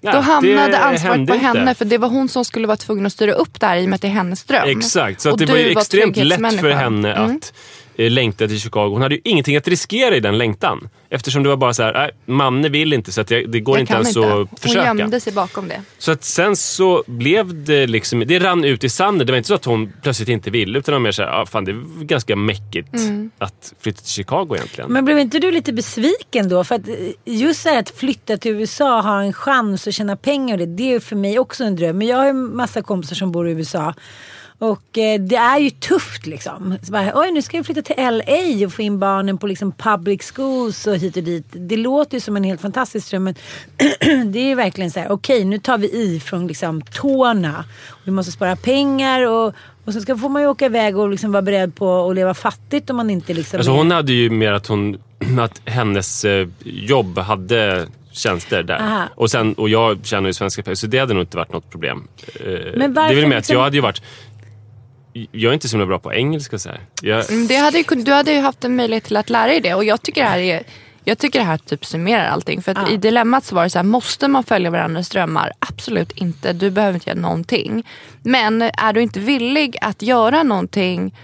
ja, 0.00 0.12
Då 0.12 0.18
hamnade 0.18 0.78
ansvaret 0.78 1.14
på 1.28 1.34
inte. 1.34 1.46
henne 1.46 1.74
för 1.74 1.84
det 1.84 1.98
var 1.98 2.08
hon 2.08 2.28
som 2.28 2.44
skulle 2.44 2.66
vara 2.66 2.76
tvungen 2.76 3.06
att 3.06 3.12
styra 3.12 3.32
upp 3.32 3.60
det 3.60 3.66
här 3.66 3.76
i 3.76 3.84
och 3.84 3.88
med 3.88 3.94
att 3.94 4.02
det 4.02 4.08
är 4.08 4.12
hennes 4.12 4.44
dröm. 4.44 4.68
Exakt, 4.68 5.20
så 5.20 5.28
Och 5.28 5.34
att 5.34 5.46
det 5.46 5.52
var 5.52 5.58
ju 5.58 5.70
extremt 5.70 6.16
lätt 6.16 6.60
för 6.60 6.70
henne 6.70 7.12
Mm. 7.14 7.36
att 7.36 7.52
eh, 7.96 8.10
längta 8.10 8.48
till 8.48 8.60
Chicago. 8.60 8.88
Hon 8.90 9.02
hade 9.02 9.14
ju 9.14 9.20
ingenting 9.24 9.56
att 9.56 9.68
riskera 9.68 10.16
i 10.16 10.20
den 10.20 10.38
längtan. 10.38 10.88
Eftersom 11.10 11.42
det 11.42 11.48
var 11.48 11.56
bara 11.56 11.74
så 11.74 11.82
här, 11.82 11.92
nej, 11.92 12.10
Manne 12.36 12.68
vill 12.68 12.92
inte 12.92 13.12
så 13.12 13.20
att 13.20 13.30
jag, 13.30 13.50
det 13.50 13.60
går 13.60 13.76
Jag 13.76 13.82
inte 13.82 13.92
ens 13.94 14.08
inte. 14.16 14.28
att 14.28 14.34
Hon 14.34 14.48
försöka. 14.60 14.84
gömde 14.86 15.20
sig 15.20 15.32
bakom 15.32 15.68
det. 15.68 15.82
Så 15.98 16.12
att 16.12 16.24
sen 16.24 16.56
så 16.56 17.04
blev 17.06 17.64
det 17.64 17.86
liksom, 17.86 18.20
det 18.26 18.38
rann 18.38 18.64
ut 18.64 18.84
i 18.84 18.88
sanden. 18.88 19.26
Det 19.26 19.32
var 19.32 19.36
inte 19.36 19.48
så 19.48 19.54
att 19.54 19.64
hon 19.64 19.92
plötsligt 20.02 20.28
inte 20.28 20.50
ville 20.50 20.78
utan 20.78 20.92
det 20.92 20.96
var 20.98 21.02
mer 21.02 21.12
såhär, 21.12 21.40
ah, 21.42 21.46
fan 21.46 21.64
det 21.64 21.70
är 21.70 22.04
ganska 22.04 22.36
mäckigt 22.36 22.94
Mm. 22.94 23.30
att 23.38 23.72
flytta 23.80 24.00
till 24.00 24.10
Chicago 24.10 24.48
egentligen. 24.54 24.92
Men 24.92 25.04
blev 25.04 25.18
inte 25.18 25.38
du 25.38 25.50
lite 25.50 25.72
besviken 25.72 26.48
då? 26.48 26.64
För 26.64 26.74
att 26.74 26.88
eh, 26.88 26.94
just 27.24 27.62
så 27.62 27.68
här 27.68 27.78
att 27.78 27.90
flytta 27.90 28.36
till 28.36 28.52
USA, 28.52 29.00
ha 29.00 29.22
en 29.22 29.32
chans 29.32 29.88
att 29.88 29.94
tjäna 29.94 30.16
pengar 30.16 30.54
och 30.54 30.58
det, 30.58 30.66
det 30.66 30.82
är 30.82 30.92
ju 30.92 31.00
för 31.00 31.16
mig 31.16 31.38
också 31.38 31.64
en 31.64 31.76
dröm. 31.76 31.98
Men 31.98 32.06
jag 32.06 32.16
har 32.16 32.24
ju 32.24 32.30
en 32.30 32.56
massa 32.56 32.82
kompisar 32.82 33.16
som 33.16 33.32
bor 33.32 33.48
i 33.48 33.52
USA. 33.52 33.94
Och 34.58 34.98
eh, 34.98 35.20
det 35.20 35.36
är 35.36 35.58
ju 35.58 35.70
tufft 35.70 36.26
liksom. 36.26 36.78
Så 36.82 36.92
bara, 36.92 37.12
Oj, 37.14 37.30
nu 37.32 37.42
ska 37.42 37.56
jag 37.56 37.66
flytta 37.66 37.82
till 37.82 37.96
LA 37.98 38.66
och 38.66 38.72
få 38.72 38.82
in 38.82 38.98
barnen 38.98 39.38
på 39.38 39.46
liksom 39.46 39.72
public 39.72 40.32
schools 40.34 40.86
och 40.86 40.96
hit 40.96 41.16
och 41.16 41.22
dit. 41.22 41.44
Det 41.52 41.76
låter 41.76 42.16
ju 42.16 42.20
som 42.20 42.36
en 42.36 42.44
helt 42.44 42.60
fantastisk 42.60 43.10
dröm. 43.10 43.24
Men 43.24 43.34
det 44.32 44.38
är 44.38 44.46
ju 44.46 44.54
verkligen 44.54 44.90
så 44.90 45.00
här, 45.00 45.10
okej 45.12 45.44
nu 45.44 45.58
tar 45.58 45.78
vi 45.78 45.92
i 45.92 46.20
från 46.20 46.46
liksom 46.46 46.82
tårna. 46.82 47.64
Vi 48.04 48.10
måste 48.10 48.32
spara 48.32 48.56
pengar 48.56 49.26
och, 49.26 49.54
och 49.84 49.92
sen 49.92 50.02
ska, 50.02 50.16
får 50.16 50.28
man 50.28 50.42
ju 50.42 50.48
åka 50.48 50.66
iväg 50.66 50.98
och 50.98 51.08
liksom 51.08 51.32
vara 51.32 51.42
beredd 51.42 51.74
på 51.74 52.08
att 52.10 52.14
leva 52.14 52.34
fattigt 52.34 52.90
om 52.90 52.96
man 52.96 53.10
inte 53.10 53.34
liksom... 53.34 53.58
Alltså 53.58 53.72
hon 53.72 53.90
hade 53.90 54.12
ju 54.12 54.30
mer 54.30 54.52
att, 54.52 54.66
hon, 54.66 54.96
att 55.40 55.60
hennes 55.64 56.24
eh, 56.24 56.48
jobb 56.64 57.18
hade 57.18 57.86
tjänster 58.12 58.62
där. 58.62 58.74
Aha. 58.80 59.08
Och, 59.14 59.30
sen, 59.30 59.54
och 59.54 59.68
jag 59.68 59.98
tjänar 60.02 60.26
ju 60.26 60.32
svenska 60.32 60.62
pengar, 60.62 60.74
så 60.74 60.86
det 60.86 60.98
hade 60.98 61.14
nog 61.14 61.22
inte 61.22 61.36
varit 61.36 61.52
något 61.52 61.70
problem. 61.70 62.08
Eh, 62.34 62.46
Men 62.76 62.78
det 62.78 62.84
är 62.84 62.88
varför 62.88 63.14
väl 63.14 63.26
med 63.28 63.38
att 63.38 63.42
liksom- 63.42 63.56
jag 63.56 63.62
hade 63.62 63.76
ju 63.76 63.82
varit... 63.82 64.02
Jag 65.32 65.50
är 65.50 65.54
inte 65.54 65.68
så 65.68 65.86
bra 65.86 65.98
på 65.98 66.12
engelska. 66.14 66.58
Så 66.58 66.68
här. 66.68 66.80
Jag, 67.02 67.30
Mm, 67.30 67.46
Det 67.46 67.56
hade 67.56 67.78
ju, 67.78 67.84
du 67.84 68.12
hade 68.12 68.32
ju 68.32 68.40
haft 68.40 68.64
en 68.64 68.76
möjlighet 68.76 69.04
till 69.04 69.16
att 69.16 69.30
lära 69.30 69.46
dig 69.46 69.60
det 69.60 69.74
och 69.74 69.84
jag 69.84 70.02
tycker 70.02 70.22
det 70.22 70.28
här 70.28 70.38
är 70.38 70.62
jag 71.06 71.18
tycker 71.18 71.38
det 71.38 71.44
här 71.44 71.56
typ 71.58 71.84
summerar 71.86 72.24
allting. 72.26 72.62
För 72.62 72.72
att 72.72 72.78
Ja. 72.78 72.94
i 72.94 72.96
dilemmat 72.96 73.44
så 73.44 73.54
var 73.54 73.64
det 73.64 73.70
så 73.70 73.78
här, 73.78 73.84
måste 73.84 74.28
man 74.28 74.44
följa 74.44 74.70
varandras 74.70 75.08
drömmar? 75.08 75.52
Absolut 75.58 76.12
inte. 76.12 76.52
Du 76.52 76.70
behöver 76.70 76.94
inte 76.94 77.10
göra 77.10 77.20
någonting. 77.20 77.86
Men 78.22 78.62
är 78.62 78.92
du 78.92 79.02
inte 79.02 79.20
villig 79.20 79.76
att 79.80 80.02
göra 80.02 80.42
någonting 80.42 81.14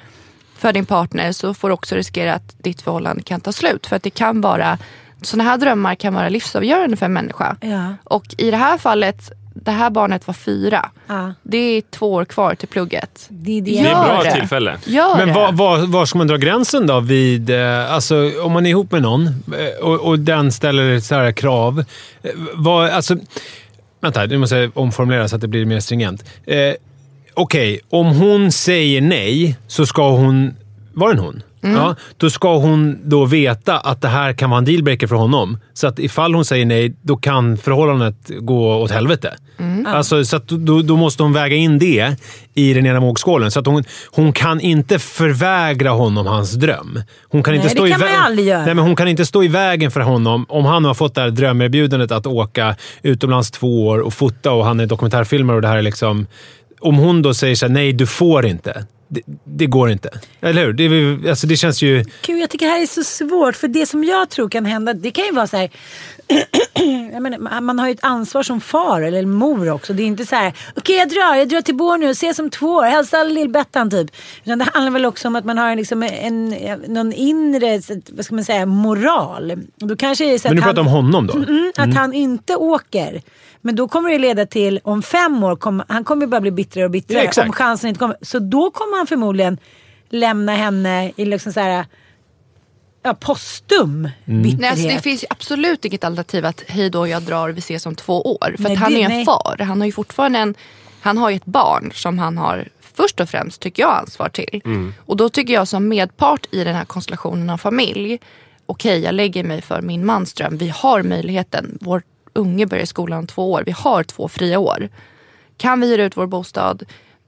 för 0.57 0.73
din 0.73 0.87
partner 0.87 1.33
så 1.33 1.55
får 1.55 1.69
du 1.69 1.75
också 1.75 1.95
riskera 1.95 2.35
att 2.35 2.55
ditt 2.65 2.83
förhållande 2.83 3.23
kan 3.23 3.41
ta 3.41 3.53
slut. 3.53 3.87
För 3.87 3.97
att 3.97 4.03
det 4.03 4.11
kan 4.11 4.41
vara, 4.41 4.79
sådana 5.23 5.51
här 5.51 5.59
drömmar 5.59 5.95
kan 5.95 6.15
vara 6.15 6.29
livsavgörande 6.29 6.97
för 6.97 7.07
en 7.07 7.13
människa. 7.13 7.57
Ja. 7.61 7.95
Och 8.05 8.25
i 8.39 8.51
det 8.51 8.57
här 8.57 8.79
fallet, 8.79 9.31
det 9.55 9.71
här 9.71 9.91
barnet 9.91 10.27
var 10.27 10.35
fyra. 10.35 10.91
Ja. 11.07 11.35
Det 11.43 11.57
är 11.59 11.83
två 11.91 12.13
år 12.13 12.25
kvar 12.25 12.55
till 12.55 12.69
plugget. 12.69 13.27
Det 13.29 13.59
är 13.59 13.63
det. 13.63 13.71
det 13.71 13.79
är 13.79 13.85
ett 13.87 14.09
bra 14.09 14.23
det. 14.25 14.33
tillfälle. 14.35 14.79
Gör 14.85 15.17
Men 15.17 15.35
var, 15.35 15.53
var, 15.53 15.87
var 15.87 16.07
ska 16.07 16.19
man 16.19 16.27
dra 16.27 16.37
gränsen 16.37 16.87
då? 16.87 17.01
Vid, 17.01 17.51
eh, 17.51 17.93
alltså, 17.93 18.33
om 18.43 18.53
man 18.53 18.67
är 18.67 18.71
ihop 18.71 18.93
med 18.93 19.03
någon 19.03 19.27
eh, 19.27 19.85
och, 19.87 20.01
och 20.01 20.19
den 20.19 20.53
ställer 20.53 21.01
så 21.01 21.15
här 21.15 21.33
krav. 21.33 21.85
eh, 22.23 22.31
Vad, 22.55 22.91
alltså, 22.91 23.17
vänta, 24.01 24.27
nu 24.27 24.39
måste 24.39 24.57
jag 24.57 24.71
omformulera 24.79 25.29
så 25.29 25.37
att 25.37 25.43
det 25.43 25.49
blir 25.49 25.65
mer 25.65 25.81
stringent. 25.81 26.25
Eh, 26.47 26.75
Okej, 27.35 27.81
om 27.91 28.07
hon 28.07 28.53
säger 28.53 29.01
nej 29.01 29.57
så 29.67 29.87
ska 29.87 30.11
hon... 30.11 30.55
Var 30.93 31.09
det 31.09 31.15
en 31.15 31.25
hon? 31.25 31.43
Ja, 31.61 31.95
då 32.17 32.31
ska 32.31 32.57
hon 32.57 32.99
då 33.05 33.25
veta 33.25 33.79
att 33.79 34.01
det 34.03 34.09
här 34.09 34.33
kan 34.33 34.51
vara 34.51 34.59
en 34.59 34.65
dealbreaker 34.65 35.07
för 35.07 35.17
honom. 35.17 35.59
Så 35.75 35.87
att 35.87 35.99
ifall 35.99 36.35
hon 36.35 36.45
säger 36.45 36.67
nej, 36.67 36.95
då 37.03 37.17
kan 37.17 37.57
förhållandet 37.57 38.17
gå 38.41 38.75
åt 38.77 38.91
helvete. 38.91 39.35
Alltså, 39.87 40.25
så 40.25 40.37
att 40.37 40.49
då, 40.49 40.83
då 40.83 40.97
måste 40.97 41.23
hon 41.23 41.33
väga 41.33 41.57
in 41.57 41.79
det 41.79 42.17
i 42.55 42.75
den 42.75 42.87
ena 42.87 43.01
vågskålen. 43.01 43.51
Så 43.51 43.61
att 43.61 43.67
hon, 43.67 43.85
hon 44.11 44.33
kan 44.33 44.61
inte 44.61 44.99
förvägra 44.99 45.91
honom 45.91 46.27
hans 46.27 46.53
dröm. 46.53 47.03
Hon 47.29 47.43
kan 47.43 47.53
Nej, 47.55 47.59
inte 47.63 47.69
det 47.75 47.77
stå 47.79 47.87
i 47.87 47.91
kan 47.91 48.01
man 48.01 48.09
ju 48.09 48.15
vä- 48.15 48.21
aldrig 48.25 48.47
göra. 48.47 48.65
Nej, 48.65 48.75
men 48.75 48.85
hon 48.85 48.97
kan 48.97 49.09
inte 49.09 49.27
stå 49.27 49.45
i 49.45 49.49
vägen 49.49 49.91
för 49.91 50.01
honom 50.01 50.47
om 50.49 50.65
han 50.65 50.85
har 50.85 50.95
fått 50.95 51.15
det 51.15 51.21
här 51.21 51.31
drömerbjudandet 51.31 52.13
att 52.13 52.27
åka 52.27 52.77
utomlands 53.03 53.51
två 53.51 53.87
år 53.87 53.99
och 53.99 54.15
fota 54.15 54.53
och 54.53 54.65
han 54.65 54.81
är 54.81 54.87
dokumentärfilmare 54.87 55.57
och 55.57 55.63
det 55.63 55.69
här 55.69 55.77
är 55.77 55.83
liksom... 55.83 56.27
Om 56.81 56.97
hon 56.97 57.23
då 57.23 57.35
säger 57.35 57.55
så 57.55 57.67
här, 57.67 57.73
nej 57.73 57.93
du 57.93 58.07
får 58.07 58.47
inte. 58.47 58.85
Det, 59.13 59.23
det 59.45 59.67
går 59.67 59.91
inte. 59.91 60.11
Eller 60.41 60.67
hur? 60.67 60.73
Det, 60.73 61.31
alltså, 61.31 61.47
det 61.47 61.57
känns 61.57 61.83
ju... 61.83 62.05
Gud, 62.27 62.39
jag 62.39 62.51
tycker 62.51 62.67
det 62.67 62.73
här 62.73 62.83
är 62.83 62.87
så 62.87 63.05
svårt. 63.05 63.57
För 63.57 63.69
det 63.69 63.87
som 63.87 64.05
jag 64.05 64.31
tror 64.31 64.49
kan 64.49 64.65
hända, 64.65 64.95
det 64.95 65.11
kan 65.11 65.25
ju 65.25 65.33
vara 65.33 65.47
så 65.47 65.57
här. 65.57 65.71
menar, 67.21 67.61
man 67.61 67.79
har 67.79 67.87
ju 67.87 67.93
ett 67.93 68.05
ansvar 68.05 68.43
som 68.43 68.61
far 68.61 69.03
eller 69.03 69.27
mor 69.27 69.71
också. 69.71 69.93
Det 69.93 70.03
är 70.03 70.07
inte 70.07 70.27
så 70.27 70.37
här, 70.37 70.53
okej 70.77 70.97
jag 70.97 71.09
drar, 71.09 71.35
jag 71.35 71.49
drar 71.49 71.61
till 71.61 71.75
Borneo, 71.75 72.11
ses 72.11 72.39
om 72.39 72.51
två 72.51 72.67
år, 72.67 72.85
hälsa 72.85 73.25
lill-Bettan 73.25 73.91
typ. 73.91 74.11
Utan 74.45 74.59
det 74.59 74.67
handlar 74.73 74.93
väl 74.93 75.07
också 75.07 75.29
om 75.29 75.37
att 75.37 75.45
man 75.45 75.59
har 75.59 75.77
liksom 75.77 76.03
en, 76.03 76.49
någon 76.87 77.13
inre, 77.13 77.81
vad 78.11 78.25
ska 78.25 78.35
man 78.35 78.45
säga, 78.45 78.67
moral. 78.67 79.51
Och 79.81 79.89
Då 79.89 79.97
kanske 79.97 80.25
det 80.25 80.35
är 80.35 80.39
så 80.39 80.49
Men 80.49 80.57
du 80.57 80.63
pratar 80.63 80.81
om 80.81 80.87
honom 80.87 81.27
då? 81.27 81.35
Mm, 81.35 81.73
att 81.77 81.95
han 81.95 82.13
inte 82.13 82.57
åker. 82.57 83.23
Men 83.61 83.77
då 83.77 83.89
kommer 83.89 84.11
det 84.11 84.19
leda 84.19 84.47
till, 84.47 84.81
om 84.85 85.03
fem 85.03 85.45
år, 85.45 85.57
kommer, 85.57 85.85
han 85.89 86.05
kommer 86.05 86.27
bara 86.27 86.41
bli 86.41 86.51
bittrare 86.51 86.85
och 86.85 86.91
bittrare. 86.91 87.31
Ja, 87.37 87.43
om 87.43 87.53
chansen 87.53 87.89
inte 87.89 87.99
kommer. 87.99 88.17
Så 88.23 88.39
då 88.39 88.71
kommer 88.71 88.97
han 88.97 89.07
förmodligen 89.07 89.59
lämna 90.09 90.55
henne 90.55 91.13
i 91.17 91.25
liksom 91.25 91.53
så 91.53 91.61
här, 91.61 91.87
ja, 93.03 93.15
postum 93.15 94.09
bitterhet. 94.25 94.61
Nej, 94.61 94.71
alltså 94.71 94.87
det 94.89 95.01
finns 95.01 95.23
ju 95.23 95.27
absolut 95.31 95.85
inget 95.85 96.05
alternativ 96.05 96.47
att 96.47 96.65
hej 96.67 96.91
då 96.91 97.09
jag 97.09 97.23
drar 97.23 97.49
vi 97.49 97.59
ses 97.59 97.87
om 97.87 97.95
två 97.95 98.23
år. 98.23 98.55
För 98.57 98.63
Nej, 98.63 98.73
att 98.73 98.79
han 98.79 98.93
det- 98.93 99.01
är 99.01 99.05
en 99.05 99.11
nej. 99.11 99.25
far. 99.25 99.57
Han 99.59 99.81
har 99.81 99.87
ju 99.87 99.93
fortfarande 99.93 100.39
en, 100.39 100.55
han 101.01 101.19
har 101.19 101.31
ju 101.31 101.37
ett 101.37 101.45
barn 101.45 101.91
som 101.95 102.19
han 102.19 102.39
har 102.39 102.69
först 102.95 103.21
och 103.21 103.29
främst, 103.29 103.61
tycker 103.63 103.83
jag, 103.83 103.93
ansvar 103.99 104.29
till. 104.29 104.61
Mm. 104.65 104.95
Och 105.07 105.17
då 105.17 105.29
tycker 105.29 105.55
jag 105.55 105.69
som 105.69 105.89
medpart 105.89 106.47
i 106.51 106.65
den 106.65 106.75
här 106.75 106.85
konstellationen 106.85 107.51
av 107.51 107.59
familj, 107.59 108.19
okej 108.67 109.01
jag 109.01 109.15
lägger 109.15 109.45
mig 109.45 109.63
för 109.63 109.83
min 109.83 110.07
mans 110.07 110.33
dröm. 110.35 110.57
Vi 110.59 110.69
har 110.69 111.03
möjligheten. 111.03 111.79
Vår 111.81 112.03
unge 112.41 112.67
börjar 112.67 112.85
skolan 112.85 113.19
om 113.19 113.27
två 113.27 113.53
år. 113.53 113.63
Vi 113.67 113.73
har 113.73 114.05
två 114.05 114.29
fria 114.29 114.59
år. 114.59 114.89
Kan 115.57 115.81
vi 115.81 115.87
hyra 115.87 116.05
ut 116.05 116.17
vår 116.17 116.27
bostad? 116.27 116.83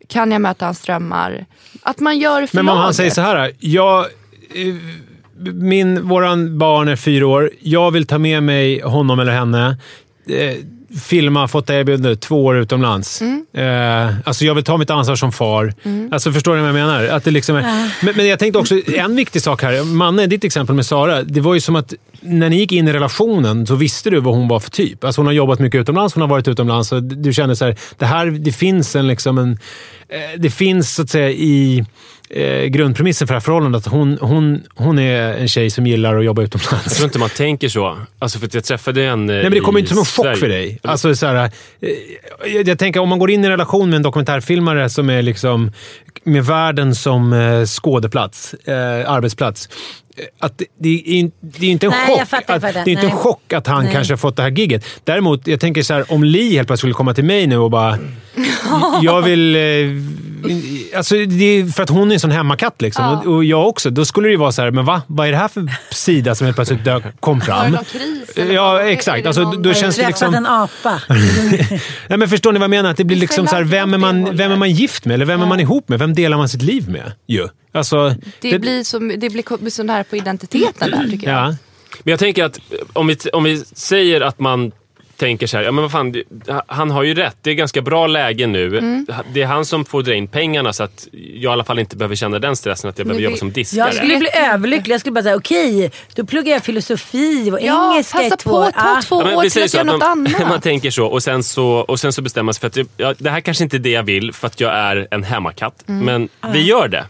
Kan 0.09 0.33
jag 0.33 0.40
möta 0.40 0.64
hans 0.64 0.81
drömmar? 0.81 1.47
Att 1.83 2.00
man 2.00 2.19
gör 2.19 2.47
för 2.47 2.57
Men 2.57 2.69
om 2.69 2.78
han 2.78 2.95
säger 2.95 3.11
så 3.11 3.21
här. 3.21 3.52
Jag, 3.59 4.00
eh, 4.54 4.75
min, 5.54 6.09
våran 6.09 6.59
barn 6.59 6.88
är 6.88 6.97
fyra 6.97 7.26
år. 7.26 7.50
Jag 7.61 7.90
vill 7.90 8.07
ta 8.07 8.19
med 8.19 8.42
mig 8.42 8.81
honom 8.81 9.21
eller 9.21 9.33
henne. 9.33 9.76
Eh, 10.28 10.54
filma, 11.00 11.49
fått 11.49 11.71
erbjudande 11.71 12.16
två 12.16 12.45
år 12.45 12.57
utomlands. 12.57 13.23
Eh, 13.23 14.09
alltså 14.25 14.45
jag 14.45 14.54
vill 14.54 14.64
ta 14.64 14.76
mitt 14.76 14.90
ansvar 14.90 15.16
som 15.16 15.33
far. 15.33 15.75
Alltså 16.11 16.33
förstår 16.33 16.54
ni 16.54 16.61
vad 16.61 16.69
jag 16.69 16.75
menar? 16.75 17.04
Att 17.04 17.25
det 17.25 17.31
liksom 17.31 17.57
är, 17.57 17.62
men, 18.04 18.16
men 18.16 18.28
jag 18.28 18.38
tänkte 18.38 18.59
också, 18.59 18.90
en 18.90 19.16
viktig 19.16 19.42
sak 19.42 19.62
här. 19.62 19.85
Manne, 19.85 20.26
ditt 20.26 20.45
exempel 20.45 20.75
med 20.75 20.87
Sara. 20.87 21.23
Det 21.23 21.40
var 21.40 21.54
ju 21.54 21.61
som 21.61 21.76
att 21.76 21.95
när 22.23 22.50
ni 22.50 22.57
gick 22.57 22.73
in 22.73 22.88
i 22.88 22.93
relationen 22.93 23.67
så 23.67 23.75
visste 23.75 24.11
du 24.11 24.21
vad 24.21 24.35
hon 24.35 24.49
var 24.49 24.61
för 24.61 24.71
typ. 24.71 25.05
Alltså 25.05 25.21
hon 25.21 25.26
har 25.26 25.33
jobbat 25.33 25.59
mycket 25.59 25.81
utomlands, 25.81 26.14
hon 26.14 26.21
har 26.21 26.29
varit 26.29 26.49
utomlands 26.49 26.88
Så 26.88 27.00
du 27.00 27.33
kände 27.33 27.57
så 27.57 27.64
här, 27.64 27.76
det 27.99 28.07
här, 28.07 28.26
det 28.26 28.52
finns 28.52 28.97
en 28.97 29.07
liksom 29.07 29.38
en... 29.38 29.59
Eh, 30.09 30.38
det 30.38 30.50
finns 30.50 30.95
så 30.95 31.02
att 31.02 31.11
säga 31.11 31.31
i 31.31 31.85
eh, 32.32 32.64
grundpremissen 32.64 33.26
för 33.28 33.34
det 33.34 33.36
här 33.36 33.44
förhållandet 33.44 33.86
att 33.86 33.92
hon, 33.92 34.18
hon, 34.20 34.62
hon 34.74 34.98
är 34.98 35.34
en 35.34 35.48
tjej 35.48 35.70
som 35.70 35.86
gillar 35.86 36.16
att 36.18 36.24
jobba 36.24 36.42
Jag 36.42 36.46
utomlands. 36.46 36.96
tror 36.96 37.04
inte 37.04 37.18
man 37.18 37.28
tänker 37.28 37.68
så. 37.68 37.98
Alltså 38.18 38.38
för 38.38 38.46
att 38.46 38.54
jag 38.54 38.64
träffade 38.64 39.04
en 39.04 39.26
Nej, 39.26 39.42
men 39.42 39.52
det 39.52 39.60
kommer 39.60 39.78
inte 39.80 39.88
som 39.90 39.98
en 39.98 40.04
chock 40.04 40.24
Sverige. 40.24 40.36
för 40.36 40.48
dig. 40.48 40.78
Alltså, 40.82 41.14
så 41.14 41.26
här, 41.26 41.50
eh, 41.80 41.90
jag, 42.54 42.68
jag 42.68 42.78
tänker 42.78 43.00
om 43.00 43.08
man 43.08 43.18
går 43.18 43.30
in 43.30 43.40
i 43.42 43.44
en 43.46 43.50
relation 43.50 43.90
med 43.90 43.96
en 43.96 44.02
dokumentärfilmare 44.02 44.88
som 44.90 45.10
är 45.10 45.22
liksom 45.22 45.72
med 46.24 46.44
världen 46.46 46.94
som 46.94 47.32
eh, 47.32 47.64
skådeplats, 47.64 48.54
eh, 48.54 48.74
arbetsplats. 49.10 49.68
eh, 50.16 50.24
Att 50.38 50.58
det, 50.58 50.64
det, 50.80 50.88
är, 51.20 51.30
det 51.40 51.66
är 51.66 51.70
inte 51.70 51.86
en 51.86 51.90
Nej, 51.92 52.06
chock. 52.06 52.20
jag 52.20 52.28
fattar, 52.28 52.44
jag 52.54 52.56
att, 52.56 52.62
fattar. 52.62 52.84
det 52.84 52.90
är 52.90 52.92
inte 52.92 53.02
en 53.06 53.08
Nej. 53.08 53.16
chock 53.18 53.52
att 53.52 53.66
han 53.66 53.84
Nej. 53.84 53.92
kanske 53.92 54.12
har 54.12 54.18
fått 54.18 54.36
det 54.36 54.42
här 54.42 54.50
gigget. 54.50 54.84
Däremot, 55.04 55.46
jag 55.46 55.60
tänker 55.60 55.82
så 55.82 55.94
här, 55.94 56.12
om 56.12 56.24
Li 56.24 56.54
helt 56.56 56.66
plötsligt 56.68 56.78
skulle 56.78 56.94
komma 56.94 57.14
till 57.14 57.24
mig 57.24 57.46
nu 57.46 57.56
och 57.58 57.70
bara... 57.70 57.98
jag 59.02 59.22
vill... 59.22 59.56
Eh, 59.56 60.98
alltså, 60.98 61.14
det 61.14 61.44
är 61.44 61.66
för 61.66 61.82
att 61.82 61.88
hon 61.90 62.12
är 62.12 62.18
sån 62.23 62.31
hemmakatt 62.31 62.83
liksom. 62.83 63.05
Ja. 63.05 63.19
Och, 63.19 63.35
och 63.35 63.45
jag 63.45 63.69
också. 63.69 63.91
Då 63.91 64.05
skulle 64.05 64.29
det 64.29 64.33
ju 64.33 64.38
vara 64.38 64.52
så 64.52 64.62
här, 64.62 64.71
men 64.71 64.85
va? 64.85 65.02
Vad 65.07 65.26
är 65.26 65.31
det 65.31 65.38
här 65.38 65.49
för 65.49 65.69
sida 65.91 66.35
som 66.35 66.45
helt 66.45 66.57
plötsligt 66.57 66.85
dök, 66.85 67.21
kom 67.21 67.38
det 67.38 67.45
fram? 67.45 67.79
kris? 67.93 68.50
Ja, 68.52 68.81
exakt. 68.83 69.23
det 69.23 69.29
Alltså, 69.29 69.45
då 69.45 69.75
känns 69.75 69.97
det 69.97 70.07
liksom... 70.07 70.35
en 70.35 70.47
apa? 70.47 71.00
Nej, 72.09 72.19
men 72.19 72.29
förstår 72.29 72.52
ni 72.52 72.59
vad 72.59 72.64
jag 72.64 72.71
menar? 72.71 72.91
Att 72.91 72.97
det 72.97 73.05
blir 73.05 73.17
Det 73.17 73.21
liksom 73.21 73.47
så 73.47 73.57
här, 73.57 73.62
vem, 73.62 73.88
är 73.88 73.93
det 73.93 73.99
man, 73.99 74.37
vem 74.37 74.52
är 74.52 74.57
man 74.57 74.71
gift 74.71 75.05
med? 75.05 75.14
Eller 75.14 75.26
vem 75.26 75.43
är 75.43 75.47
man 75.47 75.61
ihop 75.61 75.88
med? 75.88 75.99
Vem 75.99 76.14
delar 76.14 76.37
man 76.37 76.49
sitt 76.49 76.62
liv 76.62 76.88
med? 76.88 77.12
Ju. 77.26 77.49
Alltså, 77.73 78.14
Det 78.41 78.59
blir, 78.59 78.85
som, 78.85 79.09
det 79.09 79.31
blir 79.31 79.71
sån 79.71 79.91
här 79.91 80.02
på 80.02 80.17
identiteten 80.17 80.91
där 80.91 81.09
tycker 81.11 81.29
jag. 81.29 81.38
Ja. 81.38 81.57
Men 82.02 82.11
jag 82.11 82.19
tänker 82.19 82.45
att 82.45 82.59
om 82.93 83.07
vi, 83.07 83.17
om 83.33 83.45
vi 83.45 83.64
säger 83.73 84.21
att 84.21 84.38
man 84.38 84.73
tänker 85.23 85.47
så 85.47 85.57
här, 85.57 85.64
ja 85.64 85.73
men 85.73 85.83
vad 85.83 85.93
fan, 85.93 86.14
han 86.67 86.91
har 86.91 87.02
ju 87.02 87.14
rätt. 87.14 87.37
Det 87.43 87.50
är 87.50 87.55
ganska 87.55 87.83
bra 87.83 88.07
läge 88.07 88.47
nu. 88.47 88.79
Mm. 88.79 89.07
Det 89.33 89.43
är 89.43 89.47
han 89.47 89.64
som 89.64 89.85
får 89.85 90.02
dra 90.02 90.14
in 90.14 90.29
pengarna 90.29 90.73
så 90.73 90.83
att 90.83 91.07
jag 91.12 91.50
i 91.50 91.52
alla 91.52 91.64
fall 91.64 91.79
inte 91.79 91.97
behöver 91.97 92.17
känna 92.17 92.38
den 92.38 92.57
stressen 92.57 92.91
att 92.91 92.99
jag 92.99 93.07
behöver 93.07 93.25
jobba 93.25 93.37
som 93.37 93.52
diskare. 93.52 93.87
Jag 93.87 93.95
skulle 93.95 94.19
bli 94.19 94.29
överlycklig. 94.52 94.95
Jag 94.95 95.00
skulle 95.00 95.12
bara 95.12 95.23
säga 95.23 95.37
okej, 95.37 95.91
då 96.14 96.26
pluggar 96.26 96.52
jag 96.52 96.62
filosofi 96.64 97.50
och 97.50 97.59
Ja, 97.62 97.93
engelska 97.93 98.19
i 98.23 98.31
passa 98.31 98.37
två 98.37 98.50
på 98.50 98.57
år. 98.57 98.67
att 98.67 98.75
ta 98.75 99.00
två 99.02 99.23
Ja, 99.31 99.37
år 99.37 99.43
till 99.49 99.62
att 99.64 99.75
göra 99.75 99.85
något 99.85 100.00
man, 100.00 100.11
annat. 100.11 100.49
man 100.49 100.61
tänker 100.61 100.91
så 100.91 101.07
och 101.07 101.23
sen 101.23 101.43
så, 101.43 101.67
och 101.69 102.00
sen 102.00 102.12
så 102.12 102.23
bestämmer 102.23 102.45
man 102.45 102.55
sig 102.55 102.61
för 102.61 102.67
att 102.67 102.75
det- 102.75 102.87
ja, 102.97 103.14
det 103.19 103.31
här 103.31 103.41
kanske 103.41 103.64
inte 103.64 103.76
är 103.76 103.79
det 103.79 103.91
jag 103.91 104.02
vill 104.02 104.33
för 104.33 104.47
att 104.47 104.61
jag 104.61 104.73
är 104.75 105.09
en 105.11 105.23
hemmakatt. 105.23 105.85
Mm. 105.88 106.05
Men 106.05 106.52
vi 106.52 106.62
gör 106.62 106.88
det. 106.88 107.05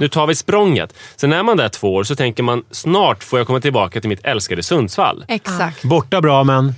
Nu 0.00 0.08
tar 0.08 0.26
vi 0.26 0.34
språnget. 0.34 0.94
Sen 1.16 1.32
är 1.32 1.42
man 1.42 1.56
där 1.56 1.68
två 1.68 1.94
år 1.94 2.04
så 2.04 2.16
tänker 2.16 2.42
man 2.42 2.62
snart 2.70 3.24
får 3.24 3.38
jag 3.38 3.46
komma 3.46 3.60
tillbaka 3.60 4.00
till 4.00 4.08
mitt 4.08 4.24
älskade 4.26 4.62
Sundsvall. 4.62 5.24
Exakt. 5.28 5.82
Borta 5.82 6.20
bra, 6.20 6.44
men... 6.44 6.74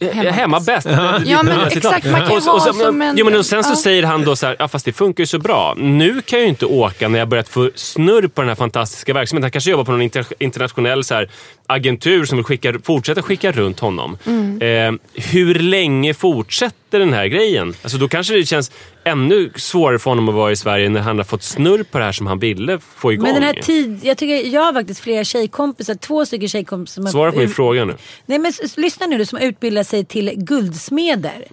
Hemma, 0.00 0.30
hemma 0.30 0.60
bäst. 0.60 0.86
Ja, 1.26 1.42
men 1.42 1.60
exakt. 1.66 2.06
Man 2.06 2.20
kan 2.20 2.36
och, 2.36 2.42
så- 2.42 2.50
och, 2.52 2.60
vara 2.60 2.72
så, 2.72 2.78
som 2.78 3.02
en- 3.02 3.16
jo, 3.18 3.24
men 3.24 3.36
och 3.38 3.46
sen 3.46 3.64
så 3.64 3.70
ja. 3.70 3.76
säger 3.76 4.02
han 4.02 4.24
då 4.24 4.36
så 4.36 4.46
här, 4.46 4.56
ja, 4.58 4.68
fast 4.68 4.84
det 4.84 4.92
funkar 4.92 5.22
ju 5.22 5.26
så 5.26 5.38
bra. 5.38 5.74
Nu 5.78 6.22
kan 6.22 6.38
jag 6.38 6.44
ju 6.44 6.48
inte 6.48 6.66
åka 6.66 7.08
när 7.08 7.18
jag 7.18 7.28
börjat 7.28 7.48
få 7.48 7.70
snurr 7.74 8.26
på 8.28 8.40
den 8.40 8.48
här 8.48 8.54
fantastiska 8.56 9.12
verksamheten. 9.14 9.44
Han 9.44 9.50
kanske 9.50 9.70
jobbar 9.70 9.84
på 9.84 9.92
någon 9.92 10.02
inter, 10.02 10.26
internationell 10.38 11.04
så 11.04 11.14
här, 11.14 11.30
agentur 11.66 12.24
som 12.24 12.38
vill 12.38 12.44
skicka, 12.44 12.74
fortsätta 12.84 13.22
skicka 13.22 13.52
runt 13.52 13.80
honom. 13.80 14.18
Mm. 14.26 14.62
Eh, 14.62 15.00
hur 15.24 15.54
länge 15.54 16.14
fortsätter 16.14 16.72
den 16.90 17.12
här 17.12 17.26
grejen? 17.26 17.74
Alltså, 17.82 17.98
då 17.98 18.08
kanske 18.08 18.34
det 18.34 18.46
känns 18.46 18.70
ännu 19.04 19.50
svårare 19.56 19.98
för 19.98 20.10
honom 20.10 20.28
att 20.28 20.34
vara 20.34 20.52
i 20.52 20.56
Sverige 20.56 20.88
när 20.88 21.00
han 21.00 21.16
har 21.16 21.24
fått 21.24 21.42
snurr 21.42 21.82
på 21.82 21.98
det 21.98 22.04
här 22.04 22.12
som 22.12 22.26
han 22.26 22.38
ville 22.38 22.78
få 22.96 23.12
igång. 23.12 23.24
Men 23.24 23.34
den 23.34 23.42
här 23.42 23.52
tid, 23.52 24.00
jag, 24.02 24.18
tycker, 24.18 24.54
jag 24.54 24.62
har 24.62 24.72
faktiskt 24.72 25.00
flera 25.00 25.24
tjejkompisar, 25.24 25.94
två 25.94 26.26
stycken 26.26 26.48
tjejkompisar 26.48 27.02
som 27.02 27.10
Svara 27.10 27.32
på 27.32 27.38
min 27.38 27.48
fråga 27.48 27.84
nu. 27.84 27.94
Nej 28.26 28.38
men 28.38 28.52
lyssna 28.76 29.06
nu 29.06 29.18
du 29.18 29.26
som 29.26 29.38
har 29.38 29.46
utbildat 29.46 29.86
sig 29.86 30.04
till 30.04 30.32
guldsmeder. 30.36 31.44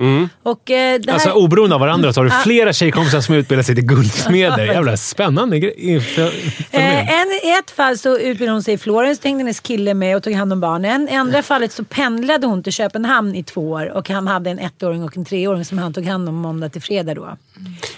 Och, 0.44 0.72
eh, 0.72 1.00
det 1.00 1.08
här, 1.08 1.14
Alltså 1.14 1.32
oberoende 1.32 1.76
av 1.76 1.82
varandra 1.82 2.14
så 2.14 2.20
har 2.20 2.26
du 2.26 2.32
flera 2.44 2.74
tjejkompisar 2.74 3.22
som 3.22 3.36
utbildar 3.36 3.64
sig 3.64 3.76
till 3.76 3.86
guldsmeder. 3.86 4.66
Jävla 4.74 4.98
spännande 4.98 5.60
grej. 5.60 5.96
Eh, 6.72 7.22
en, 7.22 7.28
I 7.44 7.58
ett 7.60 7.72
fall 7.72 7.98
så 7.98 8.18
utbildade 8.18 8.52
hon 8.52 8.64
sig 8.64 8.74
i 8.74 8.78
Florens, 8.78 9.24
hängde 9.24 9.40
hennes 9.40 9.60
kille 9.60 9.94
med 9.94 10.16
och 10.18 10.24
tog 10.24 10.34
hand 10.34 10.54
om 10.54 10.60
barnen. 10.60 11.10
I 11.10 11.16
andra 11.16 11.42
fallet 11.44 11.72
så 11.72 11.84
pendlade 11.84 12.48
hon 12.48 12.64
till 12.64 12.74
Köpenhamn 12.74 13.36
i 13.36 13.44
två 13.44 13.72
år 13.72 13.98
och 13.98 14.10
han 14.10 14.28
hade 14.28 14.50
en 14.50 14.60
ettåring 14.60 15.04
och 15.04 15.18
en 15.18 15.25
treåring 15.26 15.66
som 15.66 15.78
han 15.78 15.94
tog 15.94 16.06
hand 16.06 16.30
om 16.30 16.36
måndag 16.36 16.70
till 16.70 16.82
fredag 16.82 17.14
då. 17.14 17.24
Är 17.24 17.36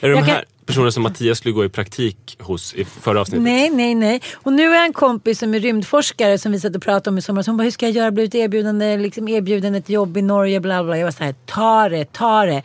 det 0.02 0.08
de 0.08 0.08
Jag 0.10 0.18
kan- 0.26 0.36
här 0.36 0.46
personerna 0.66 0.92
som 0.92 1.04
Mattias 1.04 1.38
skulle 1.38 1.54
gå 1.54 1.66
i 1.66 1.70
praktik 1.70 2.38
hos 2.40 2.74
i 2.74 2.86
förra 2.86 3.22
avsnittet? 3.22 3.44
Nej, 3.44 3.70
nej, 3.70 3.96
nej. 3.96 4.22
Och 4.36 4.54
nu 4.54 4.74
är 4.76 4.86
en 4.86 4.94
kompis 4.94 5.40
som 5.40 5.54
är 5.54 5.60
rymdforskare 5.60 6.38
som 6.38 6.52
vi 6.52 6.60
satt 6.60 6.76
och 6.76 6.82
pratade 6.82 7.10
om 7.10 7.18
i 7.18 7.22
somras. 7.22 7.48
Hon 7.48 7.58
bara, 7.58 7.64
hur 7.64 7.72
ska 7.72 7.86
jag 7.86 7.96
göra? 7.96 8.12
Blivit 8.12 8.36
erbjudande, 8.36 8.98
liksom 8.98 9.28
erbjuden 9.28 9.76
ett 9.76 9.90
jobb 9.90 10.18
i 10.18 10.22
Norge, 10.22 10.60
bla 10.60 10.84
bla. 10.84 10.98
Jag 10.98 11.06
var 11.06 11.12
så 11.12 11.24
här, 11.24 11.36
ta 11.46 11.90
det, 11.90 12.14
ta 12.14 12.46
det. 12.46 12.64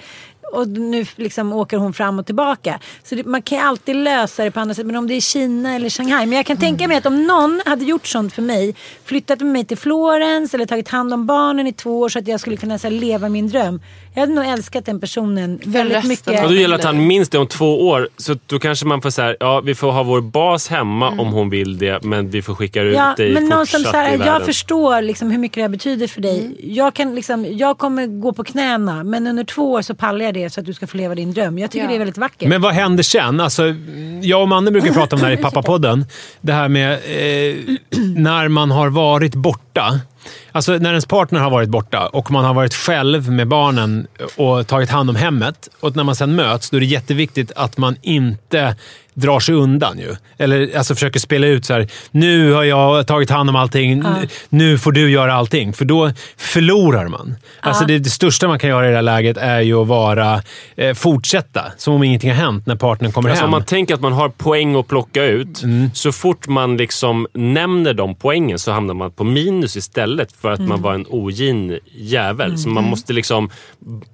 Och 0.54 0.68
nu 0.68 1.06
liksom 1.16 1.52
åker 1.52 1.76
hon 1.76 1.92
fram 1.92 2.18
och 2.18 2.26
tillbaka. 2.26 2.80
Så 3.04 3.14
det, 3.14 3.24
man 3.26 3.42
kan 3.42 3.58
ju 3.58 3.64
alltid 3.64 3.96
lösa 3.96 4.44
det 4.44 4.50
på 4.50 4.60
andra 4.60 4.74
sätt. 4.74 4.86
Men 4.86 4.96
om 4.96 5.06
det 5.06 5.14
är 5.14 5.20
Kina 5.20 5.74
eller 5.74 5.90
Shanghai. 5.90 6.26
Men 6.26 6.36
jag 6.36 6.46
kan 6.46 6.56
tänka 6.56 6.88
mig 6.88 6.96
att 6.96 7.06
om 7.06 7.26
någon 7.26 7.60
hade 7.66 7.84
gjort 7.84 8.06
sånt 8.06 8.32
för 8.32 8.42
mig. 8.42 8.74
Flyttat 9.04 9.40
med 9.40 9.48
mig 9.52 9.64
till 9.64 9.76
Florens 9.78 10.54
eller 10.54 10.66
tagit 10.66 10.88
hand 10.88 11.14
om 11.14 11.26
barnen 11.26 11.66
i 11.66 11.72
två 11.72 12.00
år 12.00 12.08
så 12.08 12.18
att 12.18 12.28
jag 12.28 12.40
skulle 12.40 12.56
kunna 12.56 12.76
här, 12.76 12.90
leva 12.90 13.28
min 13.28 13.48
dröm. 13.48 13.80
Jag 14.14 14.20
hade 14.20 14.32
nog 14.34 14.44
älskat 14.46 14.86
den 14.86 15.00
personen 15.00 15.60
väldigt 15.64 15.96
resten 15.96 16.08
mycket. 16.08 16.32
Ja, 16.32 16.48
då 16.48 16.54
gäller 16.54 16.76
att 16.76 16.84
han 16.84 17.06
minns 17.06 17.28
det 17.28 17.38
om 17.38 17.46
två 17.46 17.88
år. 17.88 18.08
Så 18.16 18.36
då 18.46 18.58
kanske 18.58 18.86
man 18.86 19.02
får 19.02 19.10
säga, 19.10 19.36
ja 19.40 19.60
vi 19.60 19.74
får 19.74 19.92
ha 19.92 20.02
vår 20.02 20.20
bas 20.20 20.68
hemma 20.68 21.08
om 21.08 21.32
hon 21.32 21.50
vill 21.50 21.78
det, 21.78 22.04
men 22.04 22.30
vi 22.30 22.42
får 22.42 22.54
skicka 22.54 22.82
ut 22.82 22.96
Ja, 22.96 23.14
dig 23.16 23.32
men 23.32 23.44
någon 23.44 23.66
som 23.66 23.80
så 23.80 23.96
här, 23.96 24.26
jag 24.26 24.44
förstår 24.46 25.02
liksom 25.02 25.30
hur 25.30 25.38
mycket 25.38 25.54
det 25.54 25.60
här 25.62 25.68
betyder 25.68 26.06
för 26.06 26.20
dig. 26.20 26.56
Jag, 26.62 26.94
kan 26.94 27.14
liksom, 27.14 27.46
jag 27.50 27.78
kommer 27.78 28.06
gå 28.06 28.32
på 28.32 28.44
knäna 28.44 29.04
men 29.04 29.26
under 29.26 29.44
två 29.44 29.72
år 29.72 29.82
så 29.82 29.94
pallar 29.94 30.24
jag 30.24 30.34
det 30.34 30.50
så 30.50 30.60
att 30.60 30.66
du 30.66 30.74
ska 30.74 30.86
få 30.86 30.96
leva 30.96 31.14
din 31.14 31.32
dröm. 31.32 31.58
Jag 31.58 31.70
tycker 31.70 31.84
Ja. 31.84 31.88
det 31.90 31.94
är 31.96 31.98
väldigt 31.98 32.18
vackert. 32.18 32.48
Men 32.48 32.62
vad 32.62 32.72
händer 32.72 33.02
sen? 33.02 33.40
Alltså, 33.40 33.62
jag 34.22 34.42
och 34.42 34.48
Manne 34.48 34.70
brukar 34.70 34.92
prata 34.92 35.16
om 35.16 35.20
det 35.22 35.26
här 35.26 35.34
i 35.34 35.36
Pappapodden. 35.42 36.06
Det 36.40 36.52
här 36.52 36.68
med 36.68 36.92
eh, 36.92 37.56
när 38.16 38.48
man 38.48 38.70
har 38.70 38.88
varit 38.88 39.34
borta. 39.34 40.00
Alltså 40.52 40.72
när 40.72 40.90
ens 40.90 41.06
partner 41.06 41.40
har 41.40 41.50
varit 41.50 41.68
borta 41.68 42.06
och 42.06 42.30
man 42.30 42.44
har 42.44 42.54
varit 42.54 42.74
själv 42.74 43.30
med 43.30 43.48
barnen 43.48 44.06
och 44.36 44.66
tagit 44.66 44.90
hand 44.90 45.10
om 45.10 45.16
hemmet. 45.16 45.68
Och 45.80 45.96
när 45.96 46.04
man 46.04 46.16
sen 46.16 46.36
möts, 46.36 46.70
då 46.70 46.76
är 46.76 46.80
det 46.80 46.86
jätteviktigt 46.86 47.52
att 47.56 47.78
man 47.78 47.96
inte 48.02 48.76
drar 49.14 49.40
sig 49.40 49.54
undan. 49.54 49.98
Ju. 49.98 50.16
Eller 50.38 50.76
alltså 50.76 50.94
försöker 50.94 51.20
spela 51.20 51.46
ut 51.46 51.64
så 51.64 51.72
här. 51.74 51.88
Nu 52.10 52.52
har 52.52 52.64
jag 52.64 53.06
tagit 53.06 53.30
hand 53.30 53.50
om 53.50 53.56
allting. 53.56 53.92
N- 53.92 54.04
Nu 54.48 54.78
får 54.78 54.92
du 54.92 55.10
göra 55.10 55.34
allting. 55.34 55.72
För 55.72 55.84
då 55.84 56.12
förlorar 56.36 57.08
man. 57.08 57.34
Alltså 57.60 57.84
det, 57.84 57.98
det 57.98 58.10
största 58.10 58.48
man 58.48 58.58
kan 58.58 58.70
göra 58.70 58.86
i 58.86 58.90
det 58.90 58.96
här 58.96 59.02
läget 59.02 59.36
är 59.36 59.60
ju 59.60 59.74
att 59.82 59.86
vara, 59.88 60.42
eh, 60.76 60.94
fortsätta 60.94 61.64
som 61.76 61.94
om 61.94 62.02
ingenting 62.02 62.30
har 62.30 62.36
hänt 62.36 62.66
när 62.66 62.76
partnern 62.76 63.12
kommer 63.12 63.30
Alltså, 63.30 63.42
hem. 63.44 63.48
om 63.54 63.58
man 63.58 63.64
tänker 63.64 63.94
att 63.94 64.00
man 64.00 64.12
har 64.12 64.28
poäng 64.28 64.76
att 64.76 64.88
plocka 64.88 65.24
ut, 65.24 65.62
Mm. 65.62 65.90
så 65.94 66.12
fort 66.12 66.48
man 66.48 66.76
liksom 66.76 67.26
nämner 67.34 67.94
de 67.94 68.14
poängen 68.14 68.58
så 68.58 68.72
hamnar 68.72 68.94
man 68.94 69.10
på 69.10 69.24
minus 69.24 69.76
istället 69.76 70.32
för 70.32 70.50
att 70.50 70.58
Mm. 70.58 70.68
man 70.68 70.82
var 70.82 70.94
en 70.94 71.06
ogin 71.08 71.78
jävel. 71.94 72.58
Så 72.58 72.68
man 72.68 72.84
måste 72.84 73.12
liksom 73.12 73.50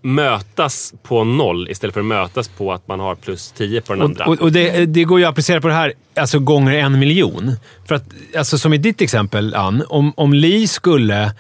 mötas 0.03 0.95
på 1.03 1.25
noll 1.25 1.69
istället 1.71 1.95
för 1.95 2.01
att 2.01 2.07
mötas 2.07 2.49
på 2.49 2.73
att 2.73 2.89
man 2.89 3.01
har 3.01 3.15
plus 3.15 3.53
10 3.57 3.81
på 3.81 3.93
den 3.93 4.03
andra. 4.03 4.25
Och, 4.27 4.33
och, 4.33 4.43
och 4.43 4.53
det, 4.53 4.87
det 4.93 5.05
går 5.05 5.19
ju 5.19 5.25
att 5.25 5.31
applicera 5.31 5.61
på 5.61 5.69
det 5.69 5.75
här 5.75 5.93
alltså 6.17 6.39
gånger 6.39 6.73
en 6.73 6.99
miljon. 6.99 7.57
För 7.87 7.95
att, 7.95 8.05
alltså 8.37 8.59
som 8.59 8.73
i 8.73 8.79
ditt 8.79 9.01
exempel, 9.01 9.55
Ann, 9.55 9.85
om, 9.89 10.13
om 10.17 10.35
Li 10.35 10.67
skulle 10.67 11.33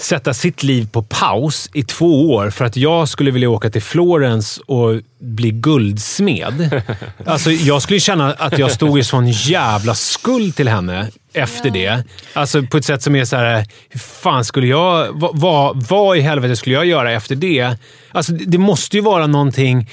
sätta 0.00 0.34
sitt 0.34 0.62
liv 0.62 0.88
på 0.92 1.02
paus 1.02 1.70
i 1.72 1.82
två 1.82 2.30
år 2.30 2.50
för 2.50 2.64
att 2.64 2.76
jag 2.76 3.08
skulle 3.08 3.30
vilja 3.30 3.50
åka 3.50 3.70
till 3.70 3.82
Florens 3.82 4.58
och 4.66 5.00
bli 5.18 5.50
guldsmed. 5.50 6.82
Alltså, 7.26 7.50
jag 7.50 7.82
skulle 7.82 8.00
känna 8.00 8.32
att 8.32 8.58
jag 8.58 8.70
stod 8.70 8.98
i 8.98 9.04
sån 9.04 9.28
jävla 9.28 9.94
skuld 9.94 10.56
till 10.56 10.68
henne 10.68 11.08
efter 11.32 11.70
det. 11.70 12.04
Alltså 12.32 12.62
på 12.62 12.76
ett 12.76 12.84
sätt 12.84 13.02
som 13.02 13.16
är 13.16 13.24
så 13.24 13.36
här, 13.36 13.66
hur 13.88 14.00
fan 14.00 14.44
skulle 14.44 14.66
jag... 14.66 15.08
Vad, 15.12 15.40
vad, 15.40 15.82
vad 15.82 16.18
i 16.18 16.20
helvete 16.20 16.56
skulle 16.56 16.74
jag 16.74 16.86
göra 16.86 17.12
efter 17.12 17.36
det? 17.36 17.76
Alltså 18.12 18.32
det, 18.32 18.44
det 18.44 18.58
måste 18.58 18.96
ju 18.96 19.02
vara 19.02 19.26
någonting... 19.26 19.90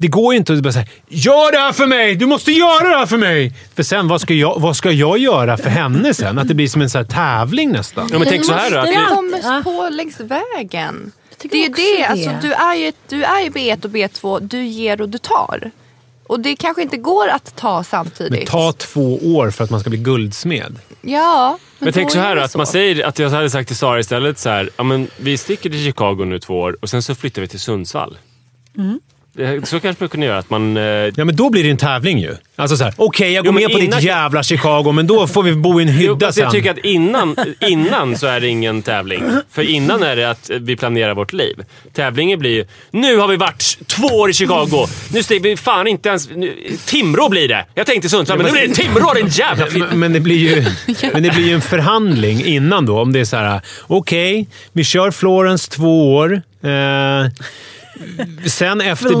Det 0.00 0.08
går 0.08 0.32
ju 0.34 0.38
inte 0.38 0.52
att 0.52 0.60
bara 0.60 0.72
säga 0.72 0.86
“Gör 1.08 1.52
det 1.52 1.58
här 1.58 1.72
för 1.72 1.86
mig! 1.86 2.14
Du 2.14 2.26
måste 2.26 2.52
göra 2.52 2.88
det 2.88 2.96
här 2.96 3.06
för 3.06 3.16
mig!” 3.16 3.52
För 3.74 3.82
sen, 3.82 4.08
vad 4.08 4.20
ska 4.20 4.34
jag, 4.34 4.60
vad 4.60 4.76
ska 4.76 4.90
jag 4.90 5.18
göra 5.18 5.56
för 5.56 5.70
henne 5.70 6.14
sen? 6.14 6.38
Att 6.38 6.48
det 6.48 6.54
blir 6.54 6.68
som 6.68 6.82
en 6.82 6.90
så 6.90 6.98
här 6.98 7.04
tävling 7.04 7.70
nästan. 7.72 8.08
Ja, 8.12 8.18
men 8.18 8.28
tänk 8.28 8.44
så 8.44 8.52
här 8.52 8.70
då. 8.70 8.78
Att 8.78 8.86
Det 8.86 9.00
ni, 9.00 9.06
kommer 9.06 9.38
Ja. 9.42 9.60
på 9.64 9.88
längs 9.88 10.20
vägen. 10.20 11.12
Det 11.42 11.64
är 11.64 11.68
det. 11.68 11.74
det. 11.76 12.04
Alltså, 12.04 12.30
du, 12.42 12.52
är 12.52 12.74
ju, 12.74 12.92
du 13.08 13.24
är 13.24 13.40
ju 13.44 13.50
B1 13.50 13.84
och 13.84 13.90
B2. 13.90 14.40
Du 14.40 14.64
ger 14.64 15.00
och 15.00 15.08
du 15.08 15.18
tar. 15.18 15.70
Och 16.26 16.40
det 16.40 16.56
kanske 16.56 16.82
inte 16.82 16.96
går 16.96 17.28
att 17.28 17.56
ta 17.56 17.84
samtidigt. 17.84 18.32
Men 18.32 18.46
ta 18.46 18.72
två 18.72 19.18
år 19.36 19.50
för 19.50 19.64
att 19.64 19.70
man 19.70 19.80
ska 19.80 19.90
bli 19.90 19.98
guldsmed. 19.98 20.78
Ja, 21.00 21.58
men, 21.78 21.86
men 21.86 21.92
tänk 21.92 22.10
så 22.10 22.18
är 22.18 22.22
här 22.22 22.36
att 22.36 22.56
man 22.56 22.66
säger 22.66 23.04
att 23.06 23.18
jag 23.18 23.30
hade 23.30 23.50
sagt 23.50 23.68
till 23.68 23.76
Sara 23.76 24.00
istället 24.00 24.38
så 24.38 24.48
här, 24.48 24.70
ja, 24.76 24.82
men 24.82 25.08
vi 25.16 25.38
sticker 25.38 25.70
till 25.70 25.84
Chicago 25.84 26.24
nu 26.24 26.38
två 26.38 26.60
år 26.60 26.76
och 26.80 26.90
sen 26.90 27.02
så 27.02 27.14
flyttar 27.14 27.42
vi 27.42 27.48
till 27.48 27.60
Sundsvall. 27.60 28.18
Mm. 28.78 29.00
Det- 29.36 29.68
Så 29.68 29.80
kanske 29.80 30.02
man 30.02 30.08
kunde 30.08 30.26
göra. 30.26 30.38
Att 30.38 30.50
man, 30.50 30.76
eh, 30.76 30.82
Ja, 30.82 31.24
men 31.24 31.36
då 31.36 31.50
blir 31.50 31.64
det 31.64 31.70
en 31.70 31.76
tävling 31.76 32.18
ju. 32.18 32.34
Alltså 32.56 32.76
så 32.76 32.84
här, 32.84 32.94
okej 32.96 33.32
jag 33.32 33.44
går 33.44 33.48
Jo, 33.48 33.52
men 33.54 33.62
med 33.62 33.72
på 33.72 33.78
innan- 33.78 33.98
ditt 33.98 34.06
jävla 34.08 34.42
Chicago, 34.42 34.92
men 34.92 35.06
då 35.06 35.26
får 35.26 35.42
vi 35.42 35.52
bo 35.52 35.80
i 35.80 35.82
en 35.84 35.88
Jo, 35.88 35.94
hydda 35.94 36.26
fast 36.26 36.34
sen. 36.36 36.44
jag 36.44 36.52
tycker 36.52 36.70
att 36.70 36.78
innan, 36.78 37.36
innan 37.60 38.16
så 38.16 38.26
är 38.26 38.40
det 38.40 38.48
ingen 38.48 38.82
tävling. 38.82 39.22
För 39.50 39.62
innan 39.62 40.02
är 40.02 40.16
det 40.16 40.30
att 40.30 40.50
vi 40.60 40.76
planerar 40.76 41.14
vårt 41.14 41.32
liv. 41.32 41.56
Tävlingen 41.92 42.38
blir 42.38 42.50
ju, 42.50 42.66
nu 42.90 43.16
har 43.16 43.28
vi 43.28 43.36
varit 43.36 43.78
två 43.86 44.06
år 44.06 44.30
i 44.30 44.32
Chicago. 44.32 44.86
Nu 45.12 45.22
stiger 45.22 45.40
vi 45.42 45.56
fan 45.56 45.86
inte 45.86 46.08
ens... 46.08 46.30
Nu, 46.30 46.54
Timrå 46.86 47.28
blir 47.28 47.48
det. 47.48 47.66
Jag 47.74 47.86
tänkte 47.86 48.08
Sundsvall, 48.08 48.38
men 48.38 48.46
nu 48.46 48.52
blir 48.52 48.68
det 48.68 48.74
Timrå 48.74 49.12
din 49.14 49.26
jävla 49.28 49.66
Men, 49.74 49.98
men, 50.00 50.12
det 50.12 50.20
blir 50.20 50.36
ju, 50.56 50.64
men 51.12 51.22
det 51.22 51.30
blir 51.30 51.46
ju 51.46 51.54
en 51.54 51.60
förhandling 51.62 52.44
innan 52.44 52.86
då. 52.86 52.98
Om 53.00 53.12
det 53.12 53.20
är 53.20 53.24
så 53.24 53.36
här, 53.36 53.60
okej, 53.86 54.46
vi 54.72 54.84
kör 54.84 55.10
Florence 55.10 55.70
två 55.70 56.14
år. 56.16 56.42
Eh, 56.62 57.26
sen, 58.46 58.80
efter 58.80 59.14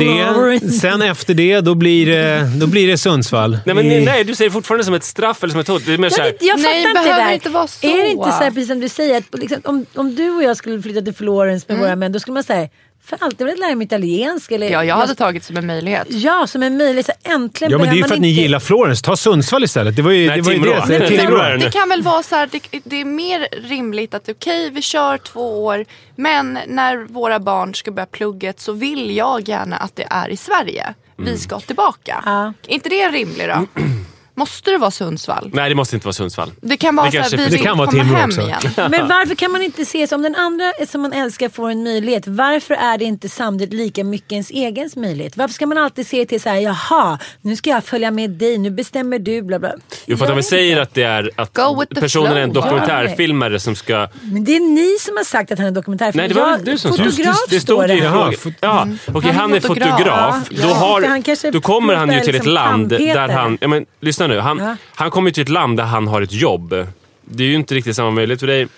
det, 0.60 0.72
sen 0.72 1.02
efter 1.02 1.34
det, 1.34 1.60
då 1.60 1.74
blir 1.74 2.06
det, 2.06 2.50
då 2.60 2.66
blir 2.66 2.86
det 2.88 2.98
Sundsvall. 2.98 3.58
Nej, 3.66 3.74
men 3.74 4.04
nej, 4.04 4.24
du 4.24 4.34
säger 4.34 4.50
fortfarande 4.50 4.84
som 4.84 4.94
ett 4.94 5.04
straff 5.04 5.42
eller 5.42 5.50
som 5.50 5.60
ett 5.60 5.68
hot. 5.68 5.86
Det 5.86 5.94
är 5.94 5.98
mer 5.98 6.08
så 6.10 6.20
Jag, 6.20 6.24
vet- 6.24 6.42
jag 6.42 6.60
Nej, 6.60 6.82
fattar 6.84 7.00
inte 7.00 7.10
det 7.16 7.24
där. 7.24 7.32
inte 7.34 7.48
vara 7.50 7.66
så. 7.66 7.86
Är 7.86 8.02
det 8.02 8.08
inte 8.08 8.24
så 8.24 8.38
här, 8.38 8.50
precis 8.50 8.68
som 8.68 8.80
du 8.80 8.88
säger, 8.88 9.18
att 9.18 9.38
liksom, 9.38 9.60
om, 9.64 9.86
om 9.94 10.14
du 10.14 10.30
och 10.30 10.42
jag 10.42 10.56
skulle 10.56 10.82
flytta 10.82 11.00
till 11.00 11.14
Florens 11.14 11.68
med 11.68 11.74
Mm. 11.74 11.86
våra 11.88 11.96
män, 11.96 12.12
då 12.12 12.20
skulle 12.20 12.34
man 12.34 12.44
säga 12.44 12.68
för 13.08 13.18
alltid 13.20 13.46
velat 13.46 13.58
lära 13.58 13.74
mig 13.74 13.84
italiensk. 13.84 14.50
Eller, 14.50 14.70
Ja, 14.70 14.84
jag 14.84 14.94
hade 14.96 15.14
tagit 15.14 15.44
som 15.44 15.56
en 15.56 15.66
möjlighet. 15.66 16.06
Ja, 16.10 16.46
som 16.46 16.62
en 16.62 16.76
möjlighet. 16.76 17.06
Så 17.06 17.12
äntligen 17.22 17.70
Ja, 17.72 17.78
men 17.78 17.86
det 17.86 17.92
är 17.92 17.96
ju 17.96 18.02
för 18.02 18.06
att 18.06 18.10
man 18.10 18.20
ni 18.22 18.28
inte- 18.30 18.42
gillar 18.42 18.60
Florence. 18.60 19.04
Ta 19.04 19.16
Sundsvall 19.16 19.64
istället. 19.64 19.96
Det 19.96 20.02
var 20.02 20.10
ju, 20.10 20.26
Nej, 20.26 20.36
det 20.36 20.42
var 20.42 20.52
ju 20.52 20.58
det. 20.58 20.84
Nej, 20.88 20.98
Det, 20.98 21.08
Timrå 21.08 21.38
det. 21.58 21.70
Kan 21.72 21.88
väl 21.88 22.02
vara 22.02 22.22
så 22.22 22.34
här, 22.34 22.48
det, 22.52 22.80
det 22.84 23.00
är 23.00 23.04
mer 23.04 23.48
rimligt 23.68 24.14
att 24.14 24.28
okej 24.28 24.70
vi 24.70 24.82
kör 24.82 25.18
två 25.18 25.64
år 25.64 25.84
men 26.16 26.58
när 26.66 26.96
våra 26.96 27.38
barn 27.40 27.74
ska 27.74 27.90
börja 27.90 28.06
plugget 28.06 28.60
så 28.60 28.72
vill 28.72 29.16
jag 29.16 29.48
gärna 29.48 29.76
att 29.76 29.96
det 29.96 30.06
är 30.10 30.28
i 30.30 30.36
Sverige. 30.36 30.94
Mm. 31.18 31.30
Vi 31.32 31.38
ska 31.38 31.60
tillbaka. 31.60 32.22
Ja. 32.26 32.52
Inte 32.66 32.88
det 32.88 33.08
rimligt 33.08 33.48
då? 33.48 33.66
Måste 34.38 34.70
det 34.70 34.78
vara 34.78 34.90
Sundsvall? 34.90 35.50
nej, 35.52 35.68
det 35.68 35.74
måste 35.74 35.96
inte 35.96 36.06
vara 36.06 36.12
Sundsvall. 36.12 36.50
Det 36.60 36.76
kan 36.76 36.96
vara 36.96 37.06
Det 37.10 37.12
så 37.12 37.18
här, 37.22 37.30
vi 37.30 37.36
det 37.44 37.50
vill 37.50 37.62
kan 37.62 37.78
vara 37.78 37.90
komma 37.90 38.02
Timrå 38.02 38.16
hem 38.18 38.28
också. 38.28 38.40
igen. 38.42 38.60
Men 38.90 39.08
varför 39.08 39.34
kan 39.34 39.50
man 39.52 39.62
inte 39.62 39.84
se 39.84 40.06
som 40.06 40.22
den 40.22 40.34
andra 40.34 40.72
som 40.88 41.00
man 41.02 41.12
älskar 41.12 41.48
får 41.48 41.70
en 41.70 41.82
möjlighet? 41.82 42.22
Varför 42.26 42.74
är 42.74 42.98
det 42.98 43.04
inte 43.04 43.28
samtidigt 43.28 43.74
lika 43.74 44.04
mycket 44.04 44.32
ens 44.32 44.50
egen 44.50 44.90
möjlighet? 44.96 45.36
Varför 45.36 45.54
ska 45.54 45.66
man 45.66 45.78
alltid 45.78 46.06
se 46.06 46.24
till 46.26 46.40
så 46.40 46.48
här, 46.48 46.56
jaha, 46.56 47.18
nu 47.42 47.56
ska 47.56 47.70
jag 47.70 47.84
följa 47.84 48.10
med 48.10 48.30
dig, 48.30 48.58
nu 48.58 48.70
bestämmer 48.70 49.18
du, 49.18 49.42
bla 49.42 49.58
bla. 49.58 49.72
Jo, 50.06 50.16
för 50.16 50.24
att 50.24 50.30
om 50.30 50.36
vet 50.36 50.46
säger 50.46 50.80
att 50.80 50.94
det 50.94 51.02
är 51.02 51.30
att 51.36 51.52
personen 52.00 52.32
är 52.36 52.40
en 52.40 52.52
dokumentärfilmare 52.52 53.60
som 53.60 53.76
ska... 53.76 54.08
Men 54.22 54.44
det 54.44 54.56
är 54.56 54.60
ni 54.60 54.96
som 55.00 55.16
har 55.16 55.24
sagt 55.24 55.52
att 55.52 55.58
han 55.58 55.68
är 55.68 55.72
dokumentärfilm. 55.72 56.20
Nej, 56.20 56.28
det 56.28 56.34
var 56.34 56.50
Jag- 56.50 56.64
du 56.64 56.78
som 56.78 56.92
sa 56.92 57.04
Fotograf 57.04 57.36
det. 57.50 57.60
står 57.60 57.74
stod 57.86 57.90
ju 57.90 58.00
det. 58.00 58.04
Jaha, 58.04 58.32
fot- 58.32 58.54
Ja, 58.60 58.88
okej, 59.06 59.20
Han 59.22 59.24
är 59.30 59.32
han 59.32 59.54
är 59.54 59.60
fotograf. 59.60 59.90
fotograf. 59.98 60.46
Ja, 60.50 60.62
Då, 60.62 60.68
har, 60.74 61.50
då 61.52 61.60
kommer 61.60 61.94
han 61.94 62.12
ju 62.12 62.20
till 62.20 62.34
ett 62.34 62.46
land 62.46 62.88
där 62.88 63.28
han... 63.28 63.58
Ja, 63.60 63.68
men, 63.68 63.86
lyssna 64.00 64.27
nu. 64.28 64.38
Han, 64.38 64.58
Ja. 64.58 64.76
han 64.94 65.10
kommer 65.10 65.30
till 65.30 65.42
ett 65.42 65.48
land 65.48 65.76
där 65.76 65.84
han 65.84 66.08
har 66.08 66.22
ett 66.22 66.32
jobb. 66.32 66.70
Det 67.24 67.42
är 67.44 67.48
ju 67.48 67.54
inte 67.54 67.74
riktigt 67.74 67.96
samma 67.96 68.10
möjlighet 68.10 68.40
för 68.40 68.46
dig 68.46 68.58
Men 68.64 68.70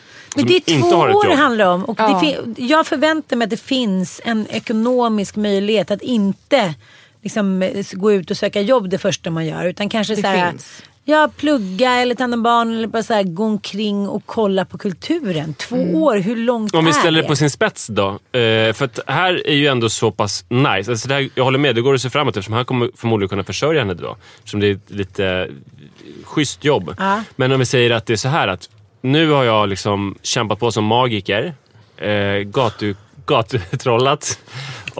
som 0.43 0.49
det 0.49 0.57
är 0.57 0.61
två 0.61 0.73
inte 0.73 0.97
har 0.97 1.09
ett 1.09 1.15
år 1.17 1.25
det 1.29 1.35
handlar 1.37 1.67
om. 1.67 1.85
Och 1.85 2.01
Ja. 2.01 2.23
jag 2.57 2.87
förväntar 2.87 3.37
mig 3.37 3.45
att 3.45 3.51
det 3.51 3.61
finns 3.61 4.21
en 4.25 4.47
ekonomisk 4.51 5.37
möjlighet 5.37 5.91
att 5.91 6.03
inte 6.03 6.75
liksom, 7.23 7.63
eh, 7.63 7.85
gå 7.93 8.13
ut 8.13 8.31
och 8.31 8.37
söka 8.37 8.61
jobb 8.61 8.89
det 8.89 8.99
första 8.99 9.31
man 9.31 9.47
gör. 9.47 9.65
Utan 9.65 9.89
kanske 9.89 10.15
Det 10.15 10.23
så 10.23 10.29
här, 10.29 10.51
finns. 10.51 10.83
Ja, 11.05 11.31
plugga 11.37 11.91
eller 11.93 12.15
ta 12.15 12.23
hand 12.23 12.35
om 12.35 12.43
barn 12.43 12.75
eller 12.75 12.87
bara 12.89 13.03
så 13.03 13.15
här, 13.15 13.23
gå 13.23 13.45
omkring 13.45 14.09
och 14.09 14.23
kolla 14.27 14.65
på 14.65 14.79
kulturen. 14.79 15.55
Två 15.55 15.77
år, 15.77 16.17
hur 16.17 16.37
långt 16.37 16.75
Om 16.75 16.85
vi 16.85 16.91
är 16.91 16.95
ställer 16.95 17.19
det? 17.19 17.25
det 17.25 17.29
på 17.29 17.37
sin 17.37 17.51
spets 17.51 17.87
då. 17.87 18.09
Eh, 18.09 18.73
för 18.73 18.85
att 18.85 19.01
här 19.07 19.47
är 19.49 19.55
ju 19.55 19.67
ändå 19.67 19.89
så 19.89 20.11
pass 20.11 20.45
nice. 20.49 20.91
Alltså 20.91 21.09
det 21.09 21.15
här, 21.15 21.29
jag 21.35 21.45
håller 21.45 21.59
med, 21.59 21.75
det 21.75 21.81
går 21.81 21.95
att 21.95 22.01
se 22.01 22.11
framåt 22.11 22.37
eftersom 22.37 22.55
han 22.55 22.65
kommer 22.65 22.91
förmodligen 22.97 23.29
kunna 23.29 23.45
försörja 23.45 23.81
henne 23.81 23.95
då. 23.95 24.17
Eftersom 24.39 24.61
det 24.61 24.67
är 24.67 24.73
ett 24.73 24.91
lite 24.91 25.27
eh, 25.27 25.47
schysst 26.25 26.65
jobb. 26.65 26.95
Ja. 26.99 27.23
Men 27.37 27.53
om 27.53 27.59
vi 27.59 27.67
säger 27.67 27.91
att 27.91 28.07
det 28.07 28.13
är 28.13 28.17
så 28.17 28.29
här 28.29 28.49
att 28.49 28.69
nu 29.03 29.31
har 29.31 29.45
jag 29.45 29.69
liksom 29.69 30.19
kämpat 30.23 30.59
på 30.61 30.73
som 30.73 30.85
magiker. 30.85 31.55
Eh, 31.97 32.39
gatu, 32.39 32.95
gatutrollat. 33.27 34.39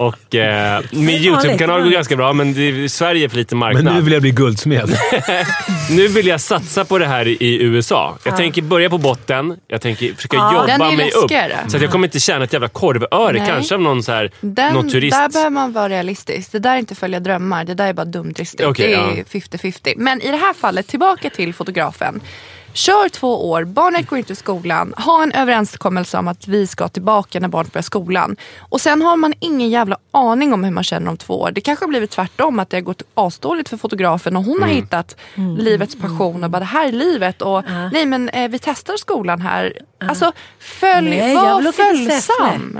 Och 0.01 0.35
eh, 0.35 0.81
min 0.91 1.09
YouTube-kanal 1.23 1.83
går 1.83 1.89
ganska 1.91 2.15
bra 2.15 2.33
men 2.33 2.53
det, 2.53 2.61
är- 2.61 2.87
Sverige 2.87 3.25
är 3.25 3.29
för 3.29 3.37
lite 3.37 3.55
marknad. 3.55 3.83
Men 3.83 3.95
nu 3.95 4.01
vill 4.01 4.13
jag 4.13 4.21
bli 4.21 4.31
guldsmed. 4.31 4.97
Nu 5.91 6.07
vill 6.07 6.27
jag 6.27 6.41
satsa 6.41 6.85
på 6.85 6.97
det 6.97 7.05
här 7.05 7.27
i, 7.27 7.63
USA. 7.63 8.17
Jag 8.23 8.37
tänker 8.37 8.61
börja 8.61 8.89
på 8.89 8.97
botten. 8.97 9.57
Jag 9.67 9.81
tänker 9.81 10.13
försöka 10.13 10.37
Ja. 10.37 10.67
jobba 10.71 10.91
mig 10.91 11.11
upp. 11.11 11.21
läskigare. 11.21 11.57
Så 11.67 11.75
att 11.77 11.81
jag 11.83 11.91
kommer 11.91 12.07
inte 12.07 12.19
tjäna 12.19 12.43
ett 12.43 12.53
jävla 12.53 12.67
korvöre. 12.67 13.37
Nej. 13.37 13.47
Kanske 13.47 13.75
av 13.75 13.81
någon, 13.81 14.03
så 14.03 14.11
här, 14.11 14.31
Den, 14.41 14.73
någon 14.73 14.89
turist. 14.89 15.17
Där 15.17 15.29
behöver 15.29 15.49
man 15.49 15.71
vara 15.73 15.89
realistisk. 15.89 16.51
Det 16.51 16.59
där 16.59 16.73
är 16.73 16.77
inte 16.77 16.95
följa 16.95 17.19
drömmar. 17.19 17.63
Det 17.65 17.73
där 17.73 17.87
är 17.87 17.93
bara 17.93 18.05
dumdristigt. 18.05 18.63
Okej, 18.69 18.87
det 18.87 18.93
ja. 18.93 19.11
är 19.11 19.23
50-50. 19.23 19.93
Men 19.97 20.21
i 20.21 20.31
det 20.31 20.37
här 20.37 20.53
fallet, 20.53 20.87
tillbaka 20.87 21.29
till 21.29 21.53
fotografen. 21.53 22.21
Kör 22.73 23.09
två 23.09 23.49
år, 23.51 23.63
barnet 23.63 24.07
går 24.07 24.19
inte 24.19 24.33
i 24.33 24.35
skolan. 24.35 24.93
Ha 24.97 25.23
en 25.23 25.31
överenskommelse 25.31 26.17
om 26.17 26.27
att 26.27 26.47
vi 26.47 26.67
ska 26.67 26.87
tillbaka 26.87 27.39
när 27.39 27.47
barnet 27.47 27.73
börjar 27.73 27.83
skolan. 27.83 28.35
Och 28.59 28.81
sen 28.81 29.01
har 29.01 29.17
man 29.17 29.33
ingen 29.39 29.69
jävla 29.69 29.97
aning 30.11 30.53
om 30.53 30.63
hur 30.63 30.71
man 30.71 30.83
känner 30.83 31.09
om 31.11 31.17
två 31.17 31.41
år. 31.41 31.51
Det 31.51 31.61
kanske 31.61 31.85
har 31.85 31.89
blivit 31.89 32.11
tvärtom, 32.11 32.59
att 32.59 32.69
det 32.69 32.77
har 32.77 32.81
gått 32.81 33.01
asdåligt 33.13 33.69
för 33.69 33.77
fotografen 33.77 34.37
och 34.37 34.43
hon 34.43 34.57
Mm. 34.57 34.69
har 34.69 34.75
hittat 34.75 35.15
livets 35.57 35.95
passion 35.95 36.43
och 36.43 36.49
bara 36.49 36.59
det 36.59 36.65
här 36.65 36.87
är 36.87 36.91
livet. 36.91 37.41
Och 37.41 37.63
nej 37.93 38.05
men 38.05 38.29
eh, 38.29 38.49
vi 38.49 38.59
testar 38.59 38.97
skolan 38.97 39.41
här. 39.41 39.73
Alltså 39.99 40.31
följ, 40.59 41.09
Nej, 41.09 41.35
var 41.35 41.71
följsam. 41.71 42.79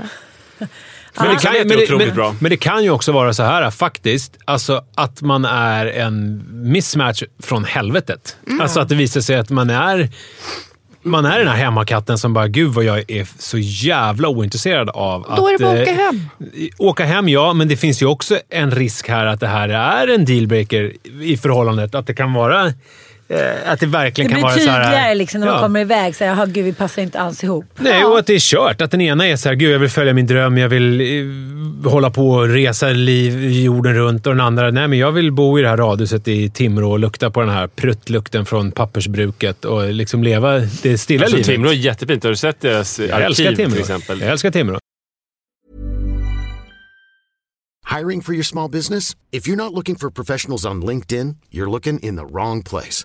Men 1.16 1.28
det, 1.28 1.36
kan, 1.36 1.52
men, 1.52 1.68
det, 1.68 1.84
otroligt 1.84 2.06
men, 2.06 2.16
bra. 2.16 2.34
men 2.40 2.50
det 2.50 2.56
kan 2.56 2.84
ju 2.84 2.90
också 2.90 3.12
vara 3.12 3.34
så 3.34 3.42
här 3.42 3.70
faktiskt, 3.70 4.38
alltså 4.44 4.84
att 4.94 5.22
man 5.22 5.44
är 5.44 5.86
en 5.86 6.44
mismatch 6.50 7.22
från 7.42 7.64
helvetet. 7.64 8.36
Mm. 8.46 8.60
Alltså 8.60 8.80
att 8.80 8.88
det 8.88 8.94
visar 8.94 9.20
sig 9.20 9.36
att 9.36 9.50
man 9.50 9.70
är 9.70 10.08
man 11.04 11.24
är 11.24 11.38
den 11.38 11.48
här 11.48 11.56
hemmakatten 11.56 12.18
som 12.18 12.34
bara, 12.34 12.48
gud 12.48 12.72
vad 12.72 12.84
jag 12.84 13.10
är 13.10 13.28
så 13.38 13.58
jävla 13.58 14.28
ointresserad 14.28 14.90
av 14.90 15.30
att... 15.30 15.36
Då 15.36 15.48
är 15.48 15.52
det 15.52 15.64
bara 15.64 15.72
att 15.72 15.82
åka 15.82 15.90
eh, 15.90 15.96
hem. 15.96 16.28
Åka 16.78 17.04
hem, 17.04 17.28
ja, 17.28 17.52
men 17.52 17.68
det 17.68 17.76
finns 17.76 18.02
ju 18.02 18.06
också 18.06 18.38
en 18.48 18.70
risk 18.70 19.08
här 19.08 19.26
att 19.26 19.40
det 19.40 19.46
här 19.46 19.68
är 19.68 20.14
en 20.14 20.24
dealbreaker 20.24 20.92
i 21.22 21.36
förhållandet. 21.36 21.94
Att 21.94 22.06
det 22.06 22.14
kan 22.14 22.32
vara... 22.32 22.72
Eh, 23.32 23.72
att 23.72 23.80
det 23.80 23.86
verkligen 23.86 24.28
Det 24.30 24.34
kan 24.34 24.40
blir 24.40 24.42
vara 24.42 24.64
så 24.64 24.70
här... 24.70 24.84
tydligare 24.84 25.14
liksom, 25.14 25.40
när 25.40 25.46
man 25.46 25.56
Ja. 25.56 25.62
kommer 25.62 25.80
iväg. 25.80 26.16
Så 26.16 26.24
här, 26.24 26.30
Jaha, 26.30 26.46
gud 26.46 26.64
vi 26.64 26.72
passar 26.72 27.02
inte 27.02 27.20
alls 27.20 27.44
ihop. 27.44 27.64
Nej, 27.78 28.04
och 28.04 28.18
att 28.18 28.26
det 28.26 28.34
är 28.34 28.38
kört. 28.38 28.80
Att 28.80 28.90
den 28.90 29.00
ena 29.00 29.26
är 29.26 29.36
så 29.36 29.48
här, 29.48 29.56
gud 29.56 29.72
jag 29.74 29.78
vill 29.78 29.88
följa 29.90 30.12
min 30.12 30.26
dröm, 30.26 30.58
jag 30.58 30.68
vill 30.68 31.00
eh, 31.00 31.90
hålla 31.90 32.10
på 32.10 32.30
och 32.30 32.48
resa 32.48 32.88
liv, 32.88 33.50
jorden 33.50 33.94
runt. 33.94 34.26
Och 34.26 34.32
den 34.32 34.40
andra, 34.40 34.70
nej 34.70 34.88
men 34.88 34.98
jag 34.98 35.12
vill 35.12 35.32
bo 35.32 35.58
i 35.58 35.62
det 35.62 35.68
här 35.68 35.76
radhuset 35.76 36.28
i 36.28 36.50
Timrå 36.50 36.90
och 36.90 36.98
lukta 36.98 37.30
på 37.30 37.40
den 37.40 37.50
här 37.50 37.66
pruttlukten 37.66 38.46
från 38.46 38.72
pappersbruket 38.72 39.64
och 39.64 39.92
liksom 39.92 40.22
leva 40.22 40.58
det 40.82 40.98
stilla 40.98 41.22
Alltså, 41.24 41.36
livet. 41.36 41.46
Timrå 41.46 41.68
är 41.70 41.74
jättefint. 41.74 42.22
Har 42.22 42.30
du 42.30 42.36
sett 42.36 42.60
deras 42.60 42.98
jag 43.00 43.22
älskar 43.22 43.44
arkiv 43.44 43.56
Timrå. 43.56 43.70
till 43.70 43.80
exempel? 43.80 44.20
Jag 44.20 44.30
älskar 44.30 44.50
Timrå. 44.50 44.78
Hiring 47.98 48.22
for 48.22 48.34
your 48.34 48.44
small 48.44 48.70
business? 48.70 49.16
If 49.32 49.46
you're 49.48 49.56
not 49.56 49.72
looking 49.74 49.96
for 49.96 50.10
professionals 50.10 50.64
on 50.64 50.84
LinkedIn, 50.84 51.36
you're 51.50 51.70
looking 51.70 51.98
in 51.98 52.16
the 52.16 52.24
wrong 52.26 52.62
place. 52.62 53.04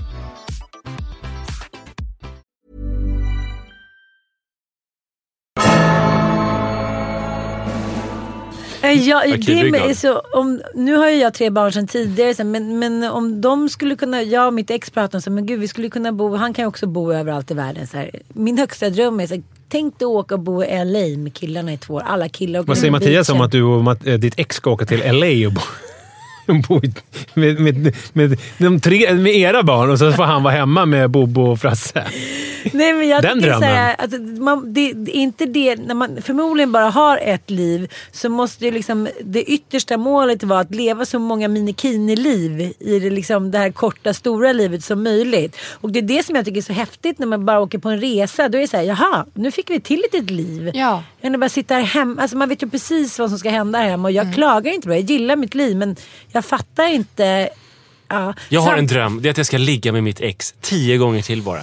Eh, 8.91 9.07
Ja, 9.07 9.23
det 9.25 9.77
är 9.77 9.93
så, 9.93 10.19
om, 10.19 10.61
nu 10.75 10.95
har 10.95 11.09
ju 11.09 11.15
jag 11.15 11.33
tre 11.33 11.49
barn 11.49 11.71
sedan 11.71 11.87
tidigare, 11.87 12.35
så, 12.35 12.43
men, 12.43 12.79
men 12.79 13.03
om 13.03 13.41
de 13.41 13.69
skulle 13.69 13.95
kunna, 13.95 14.21
jag 14.21 14.47
och 14.47 14.53
mitt 14.53 14.69
ex 14.69 14.89
pratar 14.89 15.17
om 15.17 15.21
så, 15.21 15.31
men 15.31 15.45
gud 15.45 15.59
vi 15.59 15.67
skulle 15.67 15.89
kunna 15.89 16.11
bo, 16.11 16.35
han 16.35 16.53
kan 16.53 16.63
ju 16.63 16.67
också 16.67 16.87
bo 16.87 17.13
överallt 17.13 17.51
i 17.51 17.53
världen. 17.53 17.87
Så 17.87 17.97
här. 17.97 18.11
Min 18.27 18.57
högsta 18.57 18.89
dröm 18.89 19.19
är 19.19 19.27
så 19.27 19.33
här, 19.33 19.43
tänk 19.69 19.99
dig 19.99 20.05
åka 20.05 20.35
och 20.35 20.39
bo 20.39 20.63
i 20.63 20.85
LA 20.85 21.17
med 21.17 21.33
killarna 21.33 21.73
i 21.73 21.77
två 21.77 21.93
år. 21.93 22.03
Alla 22.05 22.29
killar 22.29 22.63
Vad 22.63 22.77
säger 22.77 22.91
Mattias 22.91 23.29
om 23.29 23.41
att 23.41 23.51
du 23.51 23.63
och 23.63 24.07
eh, 24.07 24.19
ditt 24.19 24.33
ex 24.37 24.55
ska 24.55 24.71
åka 24.71 24.85
till 24.85 24.99
LA 24.99 25.47
och 25.47 25.53
bo, 25.53 25.61
bo 26.47 26.81
med, 27.33 27.59
med, 27.59 27.95
med, 28.13 28.39
de 28.57 28.79
tre, 28.79 29.13
med 29.13 29.35
era 29.35 29.63
barn 29.63 29.89
och 29.89 29.99
så 29.99 30.11
får 30.11 30.23
han 30.23 30.43
vara 30.43 30.53
hemma 30.53 30.85
med 30.85 31.09
Bobo 31.09 31.41
och 31.41 31.59
Frasse? 31.59 32.07
Nej, 32.73 32.93
men 32.93 33.09
jag 33.09 33.21
Den 33.21 33.41
drömmen. 33.41 33.69
Här, 33.69 33.95
alltså, 33.97 34.17
man, 34.17 34.73
det, 34.73 34.93
det 34.93 35.17
är 35.17 35.21
inte 35.21 35.45
det, 35.45 35.75
när 35.75 35.95
man 35.95 36.21
förmodligen 36.21 36.71
bara 36.71 36.89
har 36.89 37.17
ett 37.17 37.49
liv 37.49 37.91
så 38.11 38.29
måste 38.29 38.65
ju 38.65 38.71
liksom 38.71 39.07
det 39.23 39.43
yttersta 39.43 39.97
målet 39.97 40.43
vara 40.43 40.59
att 40.59 40.75
leva 40.75 41.05
så 41.05 41.19
många 41.19 41.47
minikini-liv 41.47 42.73
i 42.79 42.99
det, 42.99 43.09
liksom, 43.09 43.51
det 43.51 43.57
här 43.57 43.71
korta 43.71 44.13
stora 44.13 44.53
livet 44.53 44.83
som 44.83 45.03
möjligt. 45.03 45.57
Och 45.71 45.91
det 45.91 45.99
är 45.99 46.03
det 46.03 46.25
som 46.25 46.35
jag 46.35 46.45
tycker 46.45 46.57
är 46.57 46.61
så 46.61 46.73
häftigt 46.73 47.19
när 47.19 47.27
man 47.27 47.45
bara 47.45 47.59
åker 47.59 47.77
på 47.77 47.89
en 47.89 48.01
resa. 48.01 48.49
Då 48.49 48.57
är 48.57 48.61
det 48.61 48.67
så 48.67 48.77
här, 48.77 48.83
jaha, 48.83 49.25
nu 49.33 49.51
fick 49.51 49.69
vi 49.69 49.79
till 49.79 50.03
ett 50.05 50.13
litet 50.13 50.31
liv. 50.31 50.71
Ja. 50.73 51.03
Bara 51.21 51.49
sitta 51.49 51.73
här 51.73 51.81
hemma. 51.81 52.21
Alltså 52.21 52.37
man 52.37 52.49
vet 52.49 52.63
ju 52.63 52.69
precis 52.69 53.19
vad 53.19 53.29
som 53.29 53.39
ska 53.39 53.49
hända 53.49 53.79
här 53.79 53.89
hemma 53.89 54.07
och 54.07 54.11
jag 54.11 54.33
klagar 54.33 54.73
inte 54.73 54.87
på 54.87 54.89
det. 54.89 54.99
Jag 54.99 55.09
gillar 55.09 55.35
mitt 55.35 55.55
liv 55.55 55.77
men 55.77 55.95
jag 56.31 56.45
fattar 56.45 56.87
inte. 56.87 57.49
Ja. 58.07 58.33
Jag 58.49 58.61
har 58.61 58.77
en 58.77 58.87
dröm. 58.87 59.21
Det 59.21 59.29
är 59.29 59.31
att 59.31 59.37
jag 59.37 59.45
ska 59.45 59.57
ligga 59.57 59.91
med 59.91 60.03
mitt 60.03 60.21
ex 60.21 60.53
tio 60.61 60.97
gånger 60.97 61.21
till 61.21 61.41
bara. 61.41 61.61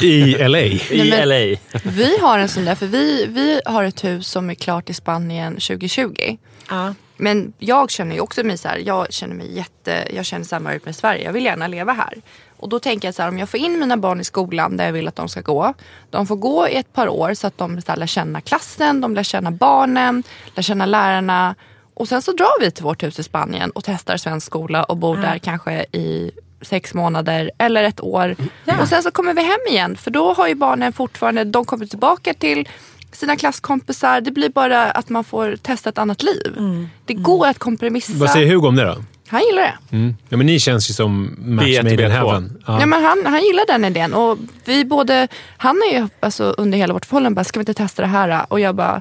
I 0.02 0.48
LA? 0.48 0.58
I 0.60 1.10
men- 1.10 1.28
LA. 1.28 1.56
Vi 1.84 2.18
har 2.20 2.38
en 2.38 2.48
sån 2.48 2.64
där, 2.64 2.74
för 2.74 2.86
vi, 2.86 3.26
vi 3.28 3.60
har 3.64 3.84
ett 3.84 4.04
hus 4.04 4.28
som 4.28 4.50
är 4.50 4.54
klart 4.54 4.90
i 4.90 4.94
Spanien 4.94 5.52
2020. 5.54 6.36
Ja. 6.70 6.94
Men 7.16 7.52
jag 7.58 7.90
känner 7.90 8.14
ju 8.14 8.20
också 8.20 8.44
mig 8.44 8.58
så 8.58 8.68
här, 8.68 8.82
jag 8.86 9.12
känner 9.12 9.34
mig 9.34 9.56
jätte, 9.56 10.08
jag 10.14 10.24
känner 10.26 10.44
samhörighet 10.44 10.84
med 10.84 10.96
Sverige. 10.96 11.24
Jag 11.24 11.32
vill 11.32 11.44
gärna 11.44 11.66
leva 11.66 11.92
här. 11.92 12.14
Och 12.56 12.68
då 12.68 12.78
tänker 12.78 13.08
jag 13.08 13.14
så 13.14 13.22
här, 13.22 13.28
om 13.28 13.38
jag 13.38 13.48
får 13.48 13.60
in 13.60 13.78
mina 13.78 13.96
barn 13.96 14.20
i 14.20 14.24
skolan 14.24 14.76
där 14.76 14.84
jag 14.84 14.92
vill 14.92 15.08
att 15.08 15.16
de 15.16 15.28
ska 15.28 15.40
gå. 15.40 15.74
De 16.10 16.26
får 16.26 16.36
gå 16.36 16.68
i 16.68 16.74
ett 16.76 16.92
par 16.92 17.08
år 17.08 17.34
så 17.34 17.46
att 17.46 17.58
de 17.58 17.82
så 17.82 17.92
här, 17.92 17.96
lär 17.98 18.06
känna 18.06 18.40
klassen, 18.40 19.00
de 19.00 19.14
lär 19.14 19.22
känna 19.22 19.50
barnen, 19.50 20.22
lär 20.54 20.62
känna 20.62 20.86
lärarna. 20.86 21.54
Och 22.00 22.08
sen 22.08 22.22
så 22.22 22.32
drar 22.32 22.60
vi 22.60 22.70
till 22.70 22.84
vårt 22.84 23.02
hus 23.02 23.18
i 23.18 23.22
Spanien 23.22 23.70
och 23.70 23.84
testar 23.84 24.16
svensk 24.16 24.46
skola 24.46 24.84
och 24.84 24.96
bor 24.96 25.16
där 25.16 25.38
kanske 25.38 25.84
i 25.92 26.30
sex 26.62 26.94
månader 26.94 27.50
eller 27.58 27.82
ett 27.82 28.00
år. 28.00 28.36
Och 28.80 28.88
sen 28.88 29.02
så 29.02 29.10
kommer 29.10 29.34
vi 29.34 29.42
hem 29.42 29.60
igen 29.68 29.96
för 29.96 30.10
då 30.10 30.32
har 30.32 30.48
ju 30.48 30.54
barnen 30.54 30.92
fortfarande, 30.92 31.44
de 31.44 31.64
kommer 31.64 31.86
tillbaka 31.86 32.34
till 32.34 32.68
sina 33.12 33.36
klasskompisar. 33.36 34.20
Det 34.20 34.30
blir 34.30 34.48
bara 34.48 34.90
att 34.90 35.08
man 35.08 35.24
får 35.24 35.56
testa 35.56 35.88
ett 35.88 35.98
annat 35.98 36.22
liv. 36.22 36.56
Det 37.04 37.14
går 37.14 37.46
att 37.46 37.58
kompromissa. 37.58 38.12
Vad 38.14 38.30
säger 38.30 38.46
Hugo 38.46 38.68
om 38.68 38.76
det 38.76 38.84
då? 38.84 38.96
Han 39.28 39.40
gillar 39.40 39.62
det. 39.62 39.96
Mm. 39.96 40.16
Ja, 40.28 40.36
men 40.36 40.46
ni 40.46 40.60
känns 40.60 40.90
ju 40.90 40.94
som 40.94 41.36
match 41.38 41.64
B1 41.64 41.82
made 41.82 41.92
in 41.92 42.00
B2. 42.00 42.08
heaven. 42.08 42.62
Ja. 42.66 42.80
Ja, 42.80 42.86
men 42.86 43.04
han, 43.04 43.26
han 43.26 43.42
gillar 43.42 43.66
den 43.66 43.84
idén. 43.84 44.14
Och 44.14 44.38
vi 44.64 44.84
både, 44.84 45.28
han 45.56 45.76
är 45.90 45.98
ju 45.98 46.08
alltså, 46.20 46.44
under 46.44 46.78
hela 46.78 46.94
vårt 46.94 47.06
förhållande 47.06 47.36
bara, 47.36 47.44
ska 47.44 47.58
vi 47.58 47.62
inte 47.62 47.74
testa 47.74 48.02
det 48.02 48.08
här? 48.08 48.46
Och 48.48 48.60
jag 48.60 48.74
bara, 48.74 49.00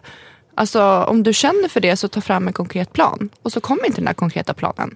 alltså 0.60 0.82
om 0.84 1.24
du 1.24 1.34
känner 1.34 1.70
för 1.70 1.80
det 1.80 1.96
så 1.96 2.08
ta 2.08 2.22
fram 2.22 2.48
en 2.48 2.54
konkret 2.54 2.94
plan. 2.94 3.30
Och 3.42 3.52
så 3.52 3.62
kommer 3.62 3.86
inte 3.86 3.98
den 3.98 4.06
där 4.06 4.14
konkreta 4.14 4.54
planen. 4.54 4.96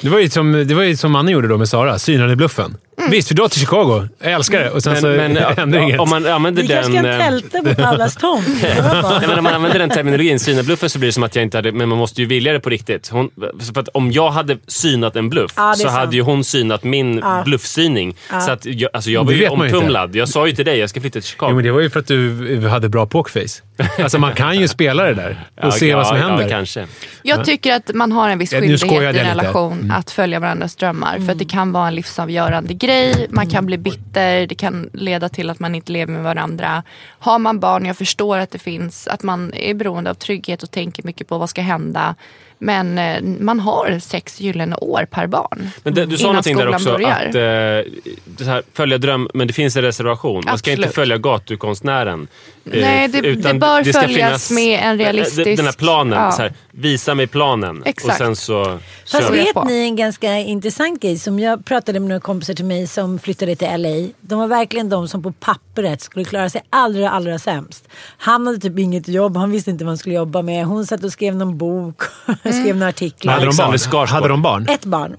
Det 0.00 0.08
var 0.08 0.18
ju 0.18 0.30
som, 0.30 0.52
det 0.52 0.74
var 0.74 0.82
ju 0.82 0.96
som 0.96 1.12
Manne 1.12 1.32
gjorde 1.32 1.48
då 1.48 1.58
med 1.58 1.68
Sara, 1.68 1.98
synade 1.98 2.36
bluffen. 2.36 2.76
Mm. 3.00 3.10
Visst, 3.10 3.30
vi 3.30 3.34
drar 3.34 3.48
till 3.48 3.60
Chicago. 3.60 4.08
Jag 4.22 4.32
älskar 4.32 4.60
det. 4.60 4.70
Och 4.70 4.82
sen 4.82 4.92
Men, 4.92 5.00
så 5.02 5.06
men 5.08 5.36
händer 5.56 5.78
ja, 5.78 5.84
inget. 5.84 6.00
om 6.00 6.08
man 6.08 6.26
använder 6.26 6.62
Vi 6.62 6.68
den... 6.68 6.82
kanske 6.82 7.02
kan 7.02 7.06
eh, 7.10 7.18
tälta 7.18 7.62
på 7.62 7.74
Pallas 7.82 8.16
tomt. 8.16 8.48
Nej, 8.62 9.22
men 9.28 9.38
om 9.38 9.44
man 9.44 9.54
använder 9.54 9.78
den 9.78 9.90
terminologin, 9.90 10.40
syna 10.40 10.62
bluffen, 10.62 10.90
så 10.90 10.98
blir 10.98 11.08
det 11.08 11.12
som 11.12 11.22
att 11.22 11.36
jag 11.36 11.42
inte 11.42 11.58
hade... 11.58 11.72
Men 11.72 11.88
man 11.88 11.98
måste 11.98 12.20
ju 12.20 12.26
vilja 12.26 12.52
det 12.52 12.60
på 12.60 12.70
riktigt. 12.70 13.08
Hon, 13.08 13.30
för 13.74 13.80
att 13.80 13.88
om 13.88 14.12
jag 14.12 14.30
hade 14.30 14.56
synat 14.66 15.16
en 15.16 15.30
bluff 15.30 15.52
Ja, 15.56 15.70
är 15.70 15.74
så 15.74 15.82
sant. 15.82 15.94
hade 15.94 16.16
ju 16.16 16.22
hon 16.22 16.44
synat 16.44 16.84
min 16.84 17.18
Ja. 17.18 17.42
bluffsyning. 17.44 18.16
Så 18.46 18.50
att 18.50 18.64
jag, 18.64 18.90
alltså 18.92 19.10
jag 19.10 19.24
var 19.24 19.32
ju 19.32 19.48
omtumlad. 19.48 20.16
Jag 20.16 20.28
sa 20.28 20.46
ju 20.46 20.52
till 20.52 20.64
dig, 20.64 20.78
jag 20.78 20.90
ska 20.90 21.00
flytta 21.00 21.20
till 21.20 21.28
Chicago. 21.28 21.48
Jo, 21.50 21.54
men 21.56 21.64
det 21.64 21.70
var 21.70 21.80
ju 21.80 21.90
för 21.90 22.00
att 22.00 22.06
du 22.06 22.68
hade 22.68 22.88
bra 22.88 23.06
pokerface. 23.06 23.62
Alltså 24.02 24.18
man 24.18 24.34
kan 24.34 24.58
ju 24.60 24.68
spela 24.68 25.02
det 25.04 25.14
där 25.14 25.44
och 25.56 25.62
Ja, 25.64 25.70
se 25.70 25.88
ja, 25.88 25.96
vad 25.96 26.06
som 26.06 26.16
ja, 26.16 26.28
händer. 26.28 26.48
kanske. 26.48 26.86
Jag 27.22 27.44
tycker 27.44 27.72
att 27.74 27.94
man 27.94 28.12
har 28.12 28.28
en 28.28 28.38
viss 28.38 28.52
Ja, 28.52 28.60
skyldighet 28.60 29.16
i 29.16 29.18
en 29.18 29.26
relation 29.26 29.92
att 29.96 30.10
följa 30.10 30.40
varandras 30.40 30.76
drömmar. 30.76 31.18
För 31.26 31.32
att 31.32 31.38
det 31.38 31.44
kan 31.44 31.72
vara 31.72 31.88
en 31.88 31.94
livsavgörande 31.94 32.74
grej. 32.74 32.89
Man 33.28 33.46
kan 33.46 33.66
bli 33.66 33.78
bitter. 33.78 34.46
Det 34.46 34.54
kan 34.54 34.90
leda 34.92 35.28
till 35.28 35.50
att 35.50 35.60
man 35.60 35.74
inte 35.74 35.92
lever 35.92 36.12
med 36.12 36.22
varandra. 36.22 36.82
Har 37.18 37.38
man 37.38 37.60
barn, 37.60 37.86
jag 37.86 37.96
förstår 37.96 38.38
att 38.38 38.50
det 38.50 38.58
finns, 38.58 39.06
att 39.06 39.22
man 39.22 39.54
är 39.54 39.74
beroende 39.74 40.10
av 40.10 40.14
trygghet 40.14 40.62
och 40.62 40.70
tänker 40.70 41.02
mycket 41.02 41.28
på 41.28 41.38
vad 41.38 41.50
ska 41.50 41.62
hända. 41.62 42.14
Men 42.62 42.98
eh, 42.98 43.22
man 43.40 43.60
har 43.60 43.98
sex 43.98 44.40
gyllene 44.40 44.76
år 44.76 45.06
per 45.10 45.26
barn. 45.26 45.70
Men 45.82 45.94
det, 45.94 46.06
du 46.06 46.18
sa 46.18 46.26
någonting 46.26 46.56
där 46.56 46.68
också, 46.74 46.92
börjar. 46.92 47.10
att 47.10 47.34
eh, 47.34 47.92
det 48.24 48.44
här, 48.44 48.62
följa 48.72 48.98
dröm, 48.98 49.28
men 49.34 49.46
det 49.46 49.52
finns 49.52 49.76
en 49.76 49.82
reservation. 49.82 50.42
Man 50.46 50.58
ska 50.58 50.70
inte 50.70 50.80
Absolut. 50.82 50.94
följa 50.94 51.18
gatukonstnären. 51.18 52.28
eh, 52.72 52.80
Nej, 52.80 53.08
det- 53.08 53.18
utan 53.18 53.52
det 53.54 53.58
bör 53.60 53.84
ska 53.84 54.00
följas 54.00 54.50
med 54.50 54.80
en 54.82 54.98
realistisk- 54.98 55.56
Den 55.56 55.66
här 55.66 55.72
planen, 55.72 56.18
Ja. 56.18 56.32
så 56.32 56.42
här, 56.42 56.52
visa 56.70 57.14
mig 57.14 57.26
planen. 57.26 57.82
Exakt. 57.86 58.10
Och 58.20 58.26
sen 58.26 58.36
så 58.36 58.78
Fast 59.12 59.30
vet 59.30 59.54
på. 59.54 59.64
ni 59.64 59.82
en 59.84 59.96
ganska 59.96 60.36
intressant 60.38 61.02
grej 61.02 61.18
som 61.18 61.38
jag 61.38 61.64
pratade 61.64 62.00
med 62.00 62.08
några 62.08 62.20
kompisar 62.20 62.54
till 62.54 62.64
mig 62.64 62.86
som 62.86 63.18
flyttade 63.18 63.56
till 63.56 63.68
LA. 63.68 64.08
De 64.20 64.38
var 64.38 64.46
verkligen 64.46 64.88
de 64.88 65.08
som 65.08 65.22
på 65.22 65.32
pappret 65.32 66.00
skulle 66.02 66.24
klara 66.24 66.50
sig 66.50 66.62
allra, 66.70 67.10
allra 67.10 67.38
sämst. 67.38 67.88
Han 68.18 68.46
hade 68.46 68.58
typ 68.58 68.78
inget 68.78 69.08
jobb, 69.08 69.36
han 69.36 69.50
visste 69.50 69.70
inte 69.70 69.84
vad 69.84 69.90
han 69.90 69.98
skulle 69.98 70.14
jobba 70.14 70.42
med. 70.42 70.66
Hon 70.66 70.86
satt 70.86 71.04
och 71.04 71.12
skrev 71.12 71.36
någon 71.36 71.58
bok, 71.58 72.02
skrev 72.52 72.76
några 72.76 72.88
artiklar. 72.88 73.32
Hade 73.32 73.46
de 73.46 73.56
barn? 73.56 74.08
Hade 74.08 74.28
de 74.28 74.42
barn? 74.42 74.68
Ett 74.68 74.84
barn. 74.84 75.16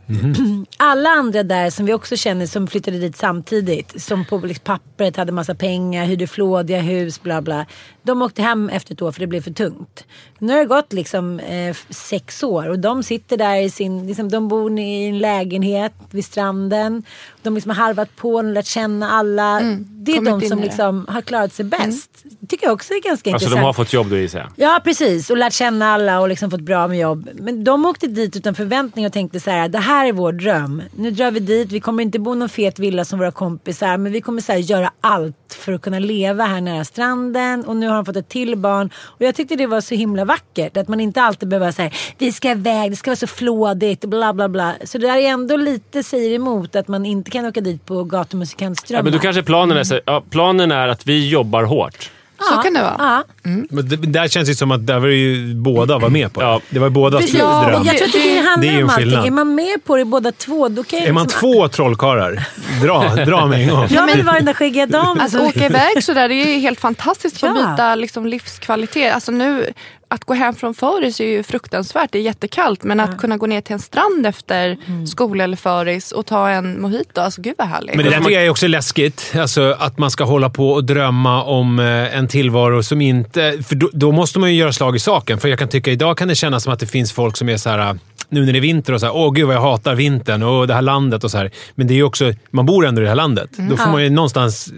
Alla 0.77 1.09
andra 1.09 1.43
där 1.43 1.69
som 1.69 1.85
vi 1.85 1.93
också 1.93 2.15
känner 2.17 2.45
som 2.45 2.67
flyttade 2.67 2.99
dit 2.99 3.17
samtidigt. 3.17 4.01
Som 4.01 4.25
på 4.25 4.37
liksom 4.37 4.63
pappret 4.63 5.17
hade 5.17 5.31
massa 5.31 5.55
pengar, 5.55 6.05
hyrde 6.05 6.27
flådiga 6.27 6.79
hus, 6.81 7.21
bla 7.23 7.41
bla. 7.41 7.65
De 8.03 8.21
åkte 8.21 8.41
hem 8.41 8.69
efter 8.69 8.93
ett 8.93 9.01
år 9.01 9.11
för 9.11 9.19
det 9.19 9.27
blev 9.27 9.41
för 9.41 9.51
tungt. 9.51 10.05
Nu 10.39 10.53
har 10.53 10.59
det 10.59 10.65
gått 10.65 10.93
liksom 10.93 11.39
eh, 11.39 11.75
sex 11.89 12.43
år 12.43 12.69
och 12.69 12.79
de 12.79 13.03
sitter 13.03 13.37
där 13.37 13.55
i 13.55 13.69
sin, 13.69 14.07
liksom, 14.07 14.29
de 14.29 14.47
bor 14.47 14.79
i 14.79 15.05
en 15.07 15.19
lägenhet 15.19 15.93
vid 16.11 16.25
stranden. 16.25 17.03
De 17.41 17.55
liksom 17.55 17.69
har 17.69 17.75
harvat 17.85 18.15
på 18.15 18.33
och 18.33 18.43
lärt 18.43 18.65
känna 18.65 19.11
alla. 19.11 19.59
det 19.87 20.11
är 20.11 20.21
de 20.21 20.41
som 20.41 20.59
liksom 20.59 21.05
har 21.09 21.21
klarat 21.21 21.53
sig 21.53 21.65
bäst. 21.65 22.09
tycker 22.49 22.65
jag 22.65 22.73
också 22.73 22.93
är 22.93 23.01
ganska 23.01 23.11
Alltså 23.33 23.45
intressant. 23.45 23.61
de 23.61 23.65
har 23.65 23.73
fått 23.73 23.93
jobb 23.93 24.09
då 24.09 24.17
gissar 24.17 24.39
jag. 24.39 24.49
Ja 24.55 24.81
precis 24.83 25.29
och 25.29 25.37
lärt 25.37 25.53
känna 25.53 25.93
alla 25.93 26.19
och 26.21 26.29
liksom 26.29 26.51
fått 26.51 26.61
bra 26.61 26.87
med 26.87 26.99
jobb. 26.99 27.29
Men 27.33 27.63
de 27.63 27.85
åkte 27.85 28.07
dit 28.07 28.35
utan 28.35 28.55
förväntning 28.55 29.05
och 29.05 29.13
tänkte 29.13 29.39
så 29.39 29.49
här: 29.51 29.69
det 29.69 29.79
här 29.79 30.05
är 30.07 30.13
vår 30.13 30.31
dröm. 30.33 30.81
Nu 30.95 31.11
drar 31.11 31.31
vi 31.31 31.39
dit, 31.39 31.71
vi 31.71 31.79
kommer 31.79 32.03
inte 32.03 32.19
bo 32.19 32.33
i 32.33 32.37
någon 32.37 32.49
fet 32.49 32.79
villa 32.79 33.05
som 33.05 33.19
våra 33.19 33.31
kompisar 33.31 33.97
men 33.97 34.11
vi 34.11 34.21
kommer 34.21 34.41
så 34.41 34.51
här, 34.51 34.59
göra 34.59 34.91
allt 35.01 35.57
för 35.59 35.73
att 35.73 35.81
kunna 35.81 35.99
leva 35.99 36.45
här 36.45 36.61
nära 36.61 36.85
stranden. 36.85 37.65
Och 37.65 37.75
nu 37.75 37.87
har 37.91 37.95
han 37.95 38.05
fått 38.05 38.15
ett 38.15 38.29
till 38.29 38.55
barn. 38.55 38.89
Och 38.95 39.21
jag 39.21 39.35
tyckte 39.35 39.55
det 39.55 39.67
var 39.67 39.81
så 39.81 39.95
himla 39.95 40.25
vackert 40.25 40.77
att 40.77 40.87
man 40.87 40.99
inte 40.99 41.21
alltid 41.21 41.49
behöver 41.49 41.71
säga 41.71 41.91
vi 42.17 42.31
ska 42.31 42.51
iväg, 42.51 42.91
det 42.91 42.95
ska 42.95 43.09
vara 43.11 43.15
så 43.15 43.27
flådigt, 43.27 44.05
bla 44.05 44.33
bla 44.33 44.49
bla. 44.49 44.73
Så 44.83 44.97
det 44.97 45.07
där 45.07 45.17
är 45.17 45.27
ändå 45.27 45.57
lite 45.57 46.03
säger 46.03 46.35
emot 46.35 46.75
att 46.75 46.87
man 46.87 47.05
inte 47.05 47.31
kan 47.31 47.45
åka 47.45 47.61
dit 47.61 47.85
på 47.85 48.03
gatumusikantströmmar. 48.03 48.99
Ja, 48.99 49.03
men 49.03 49.13
då 49.13 49.19
kanske 49.19 49.43
planen 49.43 49.77
är, 49.77 49.83
så, 49.83 49.99
ja, 50.05 50.23
planen 50.29 50.71
är 50.71 50.87
att 50.87 51.07
vi 51.07 51.29
jobbar 51.29 51.63
hårt. 51.63 52.11
Så 52.49 52.55
kan 52.61 52.73
det 52.73 52.81
vara. 52.81 52.95
Ja. 52.99 53.23
Men 53.69 53.89
det, 53.89 53.95
där 53.95 54.27
känns 54.27 54.49
det 54.49 54.55
som 54.55 54.71
att 54.71 54.87
där 54.87 54.99
var 54.99 55.07
ju 55.07 55.53
båda 55.55 55.97
var 55.99 56.09
med 56.09 56.33
på 56.33 56.39
det. 56.41 56.45
Ja. 56.45 56.61
Det 56.69 56.79
var 56.79 56.87
ju 56.87 56.91
bådas 56.91 57.21
Precis, 57.21 57.39
dröm. 57.39 57.83
jag 57.85 57.97
tror 57.97 58.07
att 58.07 58.13
det 58.13 58.19
Det 58.19 58.37
är 58.37 58.43
handlar 58.43 58.83
om 58.83 58.89
allting. 58.89 59.27
Är 59.27 59.31
man 59.31 59.55
med 59.55 59.83
på 59.85 59.97
det 59.97 60.05
båda 60.05 60.31
två 60.31 60.67
då 60.69 60.83
kan 60.83 60.99
Är 60.99 61.11
man 61.11 61.23
liksom- 61.23 61.39
två 61.39 61.67
trollkarlar, 61.67 62.47
dra, 62.81 63.15
dra 63.25 63.45
med 63.45 63.61
en 63.61 63.69
gång. 63.69 63.87
Jag 63.89 64.07
vill 64.15 64.23
vara 64.25 64.35
den 64.35 64.45
där 64.45 64.53
skäggiga 64.53 64.85
damen. 64.85 65.29
Som- 65.29 65.41
åka 65.41 65.65
iväg 65.65 66.03
sådär, 66.03 66.29
det 66.29 66.35
är 66.35 66.53
ju 66.53 66.59
helt 66.59 66.79
fantastiskt 66.79 67.39
för 67.39 67.47
att 67.47 67.57
Ja. 67.59 67.71
byta 67.71 67.95
liksom, 67.95 68.25
livskvalitet. 68.25 69.13
Alltså 69.13 69.31
nu, 69.31 69.73
att 70.13 70.25
gå 70.25 70.33
hem 70.33 70.55
från 70.55 70.73
föris 70.73 71.19
är 71.19 71.25
ju 71.25 71.43
fruktansvärt, 71.43 72.11
det 72.11 72.17
är 72.17 72.21
jättekallt. 72.21 72.83
Men 72.83 72.99
att 72.99 73.17
kunna 73.17 73.37
gå 73.37 73.45
ner 73.45 73.61
till 73.61 73.73
en 73.73 73.79
strand 73.79 74.25
efter 74.25 74.77
skola 75.07 75.43
eller 75.43 75.57
föris 75.57 76.11
och 76.11 76.25
ta 76.25 76.49
en 76.49 76.81
mojito, 76.81 77.21
alltså 77.21 77.41
gud 77.41 77.55
vad 77.57 77.67
härligt. 77.67 77.95
Men 77.95 78.05
det 78.05 78.11
där 78.11 78.17
tycker 78.17 78.31
jag 78.31 78.45
är 78.45 78.49
också 78.49 78.67
läskigt. 78.67 79.33
Alltså 79.35 79.75
att 79.79 79.97
man 79.97 80.11
ska 80.11 80.23
hålla 80.23 80.49
på 80.49 80.71
och 80.71 80.83
drömma 80.83 81.43
om 81.43 81.79
eh, 81.79 82.17
en 82.17 82.27
tillvaro 82.27 82.83
som 82.83 83.01
inte... 83.01 83.63
För 83.67 83.75
då, 83.75 83.89
då 83.93 84.11
måste 84.11 84.39
man 84.39 84.49
ju 84.51 84.55
göra 84.59 84.73
slag 84.73 84.95
i 84.95 84.99
saken. 84.99 85.37
För 85.39 85.47
jag 85.47 85.59
kan 85.59 85.67
tycka 85.69 85.91
idag 85.91 86.17
kan 86.17 86.27
det 86.27 86.35
kännas 86.35 86.63
som 86.63 86.73
att 86.73 86.79
det 86.79 86.87
finns 86.87 87.11
folk 87.13 87.37
som 87.37 87.49
är 87.49 87.57
så 87.57 87.69
här... 87.69 87.97
Nu 88.29 88.45
när 88.45 88.53
det 88.53 88.59
är 88.59 88.61
vinter 88.61 88.93
och 88.93 88.99
så 88.99 89.05
här, 89.05 89.15
åh 89.15 89.33
gud 89.33 89.47
vad 89.47 89.55
jag 89.55 89.61
hatar 89.61 89.95
vintern 89.95 90.43
och 90.43 90.67
det 90.67 90.73
här 90.73 90.81
landet 90.81 91.23
och 91.23 91.31
så 91.31 91.37
här. 91.37 91.51
Men 91.75 91.87
det 91.87 91.93
är 91.93 91.95
ju 91.95 92.03
också, 92.03 92.33
man 92.49 92.65
bor 92.65 92.85
ändå 92.85 93.01
i 93.01 93.03
det 93.03 93.09
här 93.09 93.15
landet. 93.15 93.49
Då 93.69 93.77
får 93.77 93.89
man 93.89 94.03
ju 94.03 94.09
någonstans 94.09 94.73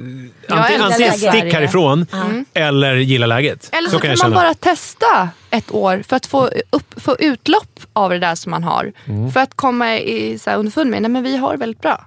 antingen, 0.49 0.81
antingen 0.81 1.13
stick 1.13 1.53
härifrån 1.53 2.05
eller 2.53 2.95
gilla 2.95 3.25
läget. 3.25 3.69
Eller 3.71 3.89
så, 3.89 3.95
så 3.95 3.99
kan 3.99 4.01
kan 4.01 4.09
man 4.09 4.17
känna. 4.17 4.35
bara 4.35 4.53
testa 4.53 5.22
ett 5.49 5.71
år 5.71 6.03
för 6.07 6.15
att 6.15 6.25
få, 6.25 6.49
upp, 6.69 7.01
få 7.01 7.15
utlopp 7.19 7.79
av 7.93 8.09
det 8.09 8.19
där 8.19 8.35
som 8.35 8.49
man 8.49 8.63
har. 8.63 8.91
Mm. 9.05 9.31
För 9.31 9.39
att 9.39 9.53
komma 9.55 9.97
i, 9.97 10.39
så 10.39 10.49
här, 10.49 10.57
underfund 10.57 10.89
med, 10.89 11.11
men 11.11 11.23
vi 11.23 11.37
har 11.37 11.51
det 11.51 11.57
väldigt 11.57 11.81
bra. 11.81 12.05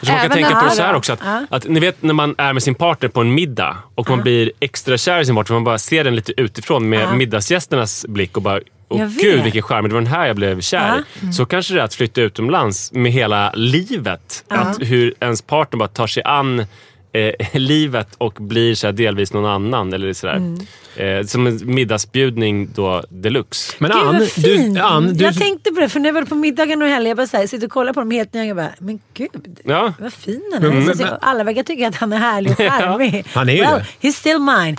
Jag 0.00 0.12
man 0.12 0.20
kan 0.20 0.26
Även 0.26 0.36
tänka 0.36 0.60
på 0.60 0.64
det 0.64 0.70
så 0.70 0.82
här 0.82 0.94
också. 0.94 1.12
Att, 1.12 1.20
att, 1.50 1.68
ni 1.68 1.80
vet 1.80 2.02
när 2.02 2.14
man 2.14 2.34
är 2.38 2.52
med 2.52 2.62
sin 2.62 2.74
partner 2.74 3.08
på 3.08 3.20
en 3.20 3.34
middag 3.34 3.76
och 3.94 4.10
man 4.10 4.22
blir 4.22 4.52
extra 4.60 4.98
kär 4.98 5.20
i 5.20 5.26
sin 5.26 5.34
partner. 5.34 5.54
Man 5.54 5.64
bara 5.64 5.78
ser 5.78 6.04
den 6.04 6.16
lite 6.16 6.32
utifrån 6.36 6.88
med 6.88 7.16
middagsgästernas 7.16 8.06
blick 8.08 8.36
och 8.36 8.42
bara 8.42 8.60
Jag 8.88 9.10
gud 9.10 9.42
vilken 9.42 9.62
charm, 9.62 9.88
det 9.88 9.94
var 9.94 10.00
den 10.00 10.12
här 10.12 10.26
jag 10.26 10.36
blev 10.36 10.60
kär 10.60 11.02
i. 11.22 11.32
Så 11.32 11.46
kanske 11.46 11.74
det 11.74 11.80
är 11.80 11.84
att 11.84 11.94
flytta 11.94 12.20
utomlands 12.20 12.92
med 12.92 13.12
hela 13.12 13.52
livet. 13.52 14.44
Att 14.48 14.82
hur 14.82 15.14
ens 15.20 15.42
partner 15.42 15.78
bara 15.78 15.88
tar 15.88 16.06
sig 16.06 16.22
an 16.22 16.66
eh, 17.12 17.32
livet 17.52 18.08
och 18.18 18.32
blir 18.40 18.74
så 18.74 18.86
här 18.86 18.92
delvis 18.92 19.32
någon 19.32 19.46
annan. 19.50 19.92
Eller 19.92 20.12
sådär. 20.12 20.56
Eh, 20.96 21.24
som 21.26 21.46
en 21.46 21.60
middagsbjudning 21.74 22.68
då 22.74 23.02
deluxe. 23.08 23.74
Men 23.78 23.90
Gud 23.90 24.00
Ann, 24.00 24.18
vad 24.18 24.28
fint. 24.28 24.74
du, 24.74 24.80
Ann, 24.80 25.14
du, 25.14 25.24
Jag 25.24 25.38
tänkte 25.38 25.70
på 25.72 25.80
det, 25.80 25.88
för 25.88 26.00
när 26.00 26.08
jag 26.08 26.14
var 26.14 26.22
på 26.22 26.34
middagen 26.34 26.82
och 26.82 26.88
helgen, 26.88 27.08
jag 27.08 27.16
bara 27.16 27.26
så 27.26 27.36
här, 27.36 27.46
sitter 27.46 27.66
och 27.66 27.72
kollar 27.72 27.92
på 27.92 28.00
dem 28.00 28.10
helt 28.10 28.34
nöjd. 28.34 28.48
Jag 28.50 28.56
bara, 28.56 28.72
men 28.78 29.00
gud. 29.14 29.58
Ja. 29.64 29.92
Vad 29.98 30.12
fin 30.12 30.50
han 30.54 30.62
är. 30.64 30.68
Mm, 30.70 30.94
Så 30.94 31.04
men- 31.04 31.14
Alla 31.20 31.44
verkar 31.44 31.62
tycka 31.62 31.88
att 31.88 31.96
han 31.96 32.12
är 32.12 32.18
härlig 32.18 32.52
och 32.52 32.58
charmig. 32.72 33.24
Han 33.34 33.48
är 33.48 33.52
ju 33.52 33.60
well, 33.60 33.82
det. 34.00 34.08
he's 34.08 34.12
still 34.12 34.38
mine. 34.38 34.76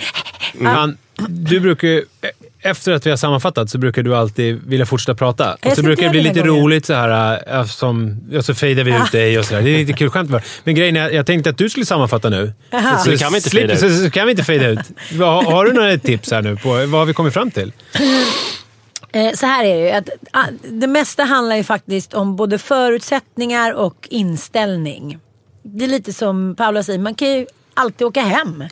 Ann, 0.77 0.97
du 1.29 1.59
brukar 1.59 1.87
ju- 1.87 2.05
efter 2.63 2.91
att 2.91 3.05
vi 3.05 3.09
har 3.09 3.17
sammanfattat 3.17 3.69
så 3.69 3.77
brukar 3.77 4.03
du 4.03 4.15
alltid 4.15 4.61
vilja 4.67 4.85
fortsätta 4.85 5.15
prata. 5.15 5.53
Och 5.53 5.59
Jag 5.61 5.71
så 5.71 5.75
ska 5.75 5.83
brukar 5.83 6.03
det 6.03 6.09
bli 6.09 6.21
lite 6.21 6.41
roligt 6.41 6.85
så 6.85 6.93
här, 6.93 7.33
äh, 7.47 7.59
eftersom, 7.61 8.19
och 8.37 8.45
så 8.45 8.55
fejdar 8.55 8.83
vi 8.83 8.91
ut 8.95 9.11
dig 9.11 9.39
och 9.39 9.45
sådär. 9.45 9.61
Det 9.61 9.69
är 9.69 9.77
lite 9.77 9.93
kul 9.93 10.09
skämt 10.09 10.29
bara. 10.29 10.41
Men 10.63 10.75
grejen 10.75 10.95
är, 10.97 11.09
jag 11.09 11.25
tänkte 11.25 11.49
att 11.49 11.57
du 11.57 11.69
skulle 11.69 11.85
sammanfatta 11.85 12.29
nu. 12.29 12.53
Så, 13.03 13.09
Det 13.09 13.17
kan 13.17 13.31
vi 13.31 13.37
inte 13.37 13.49
fejda 13.49 13.73
ut. 13.73 13.79
så, 13.79 13.89
så 13.89 14.11
kan 14.11 14.25
vi 14.25 14.31
inte 14.31 14.43
fejda 14.43 14.67
ut. 14.67 14.79
Har, 15.19 15.43
har 15.43 15.65
du 15.65 15.73
några 15.73 15.97
tips 15.97 16.31
här 16.31 16.41
nu 16.41 16.55
på 16.55 16.69
vad 16.69 16.89
har 16.89 17.05
vi 17.05 17.13
kommit 17.13 17.33
fram 17.33 17.51
till? 17.51 17.71
Eh, 19.11 19.31
så 19.33 19.45
här 19.45 19.65
är 19.65 19.75
det 19.75 19.81
ju. 19.81 19.91
Att, 19.91 20.09
ah, 20.31 20.45
det 20.71 20.87
mesta 20.87 21.23
handlar 21.23 21.55
ju 21.55 21.63
faktiskt 21.63 22.13
om 22.13 22.35
både 22.35 22.57
förutsättningar 22.57 23.73
och 23.73 24.07
inställning. 24.11 25.19
Det 25.63 25.85
är 25.85 25.89
lite 25.89 26.13
som 26.13 26.55
Paula 26.55 26.83
säger, 26.83 26.99
man 26.99 27.15
kan 27.15 27.27
ju 27.27 27.45
alltid 27.73 28.07
åka 28.07 28.21
hem. 28.21 28.63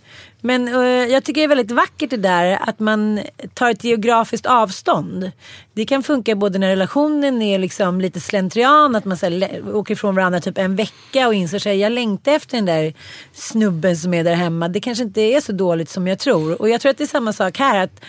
Men 0.41 0.67
uh, 0.67 0.86
jag 0.86 1.23
tycker 1.23 1.41
det 1.41 1.45
är 1.45 1.56
väldigt 1.56 1.71
vackert 1.71 2.10
det 2.10 2.17
där 2.17 2.58
att 2.62 2.80
man 2.80 3.21
tar 3.54 3.69
ett 3.69 3.84
geografiskt 3.84 4.45
avstånd. 4.45 5.32
Det 5.73 5.86
kan 5.86 6.04
funka 6.04 6.36
både 6.36 6.60
när 6.60 6.67
relationen 6.67 7.41
är 7.41 7.60
liksom 7.60 8.01
lite 8.01 8.19
slentrian, 8.19 8.95
att 8.95 9.06
man 9.06 9.17
så 9.17 9.25
här, 9.30 9.75
åker 9.75 9.93
ifrån 9.93 10.15
varandra 10.15 10.39
typ 10.39 10.58
en 10.58 10.75
vecka 10.75 11.27
och 11.27 11.34
inser 11.34 11.60
sig 11.60 11.77
jag 11.77 11.91
längtar 11.91 12.32
efter 12.32 12.58
den 12.58 12.65
där 12.65 12.93
snubben 13.34 13.97
som 13.97 14.13
är 14.13 14.23
där 14.23 14.36
hemma. 14.36 14.67
Det 14.67 14.80
kanske 14.80 15.04
inte 15.04 15.21
är 15.21 15.41
så 15.41 15.51
dåligt 15.51 15.89
som 15.89 16.08
jag 16.08 16.19
tror. 16.19 16.62
Och 16.62 16.69
jag 16.69 16.82
tror 16.82 16.89
att 16.89 16.97
det 16.97 17.04
är 17.04 17.08
samma 17.08 17.34
sak 17.34 17.58
här. 17.58 17.84
att 17.84 18.01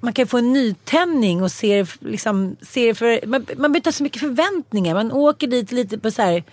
man 0.00 0.12
kan 0.12 0.26
få 0.26 0.38
en 0.38 0.52
nytändning 0.52 1.42
och 1.42 1.52
se 1.52 1.86
liksom, 2.00 2.56
för, 2.94 3.26
man, 3.26 3.40
man 3.40 3.56
behöver 3.56 3.76
inte 3.76 3.88
ha 3.88 3.92
så 3.92 4.02
mycket 4.02 4.20
förväntningar. 4.20 4.94
Man 4.94 5.12
åker 5.12 5.46
dit 5.46 5.72
lite 5.72 5.98
på 5.98 6.10
så 6.10 6.22
här 6.22 6.44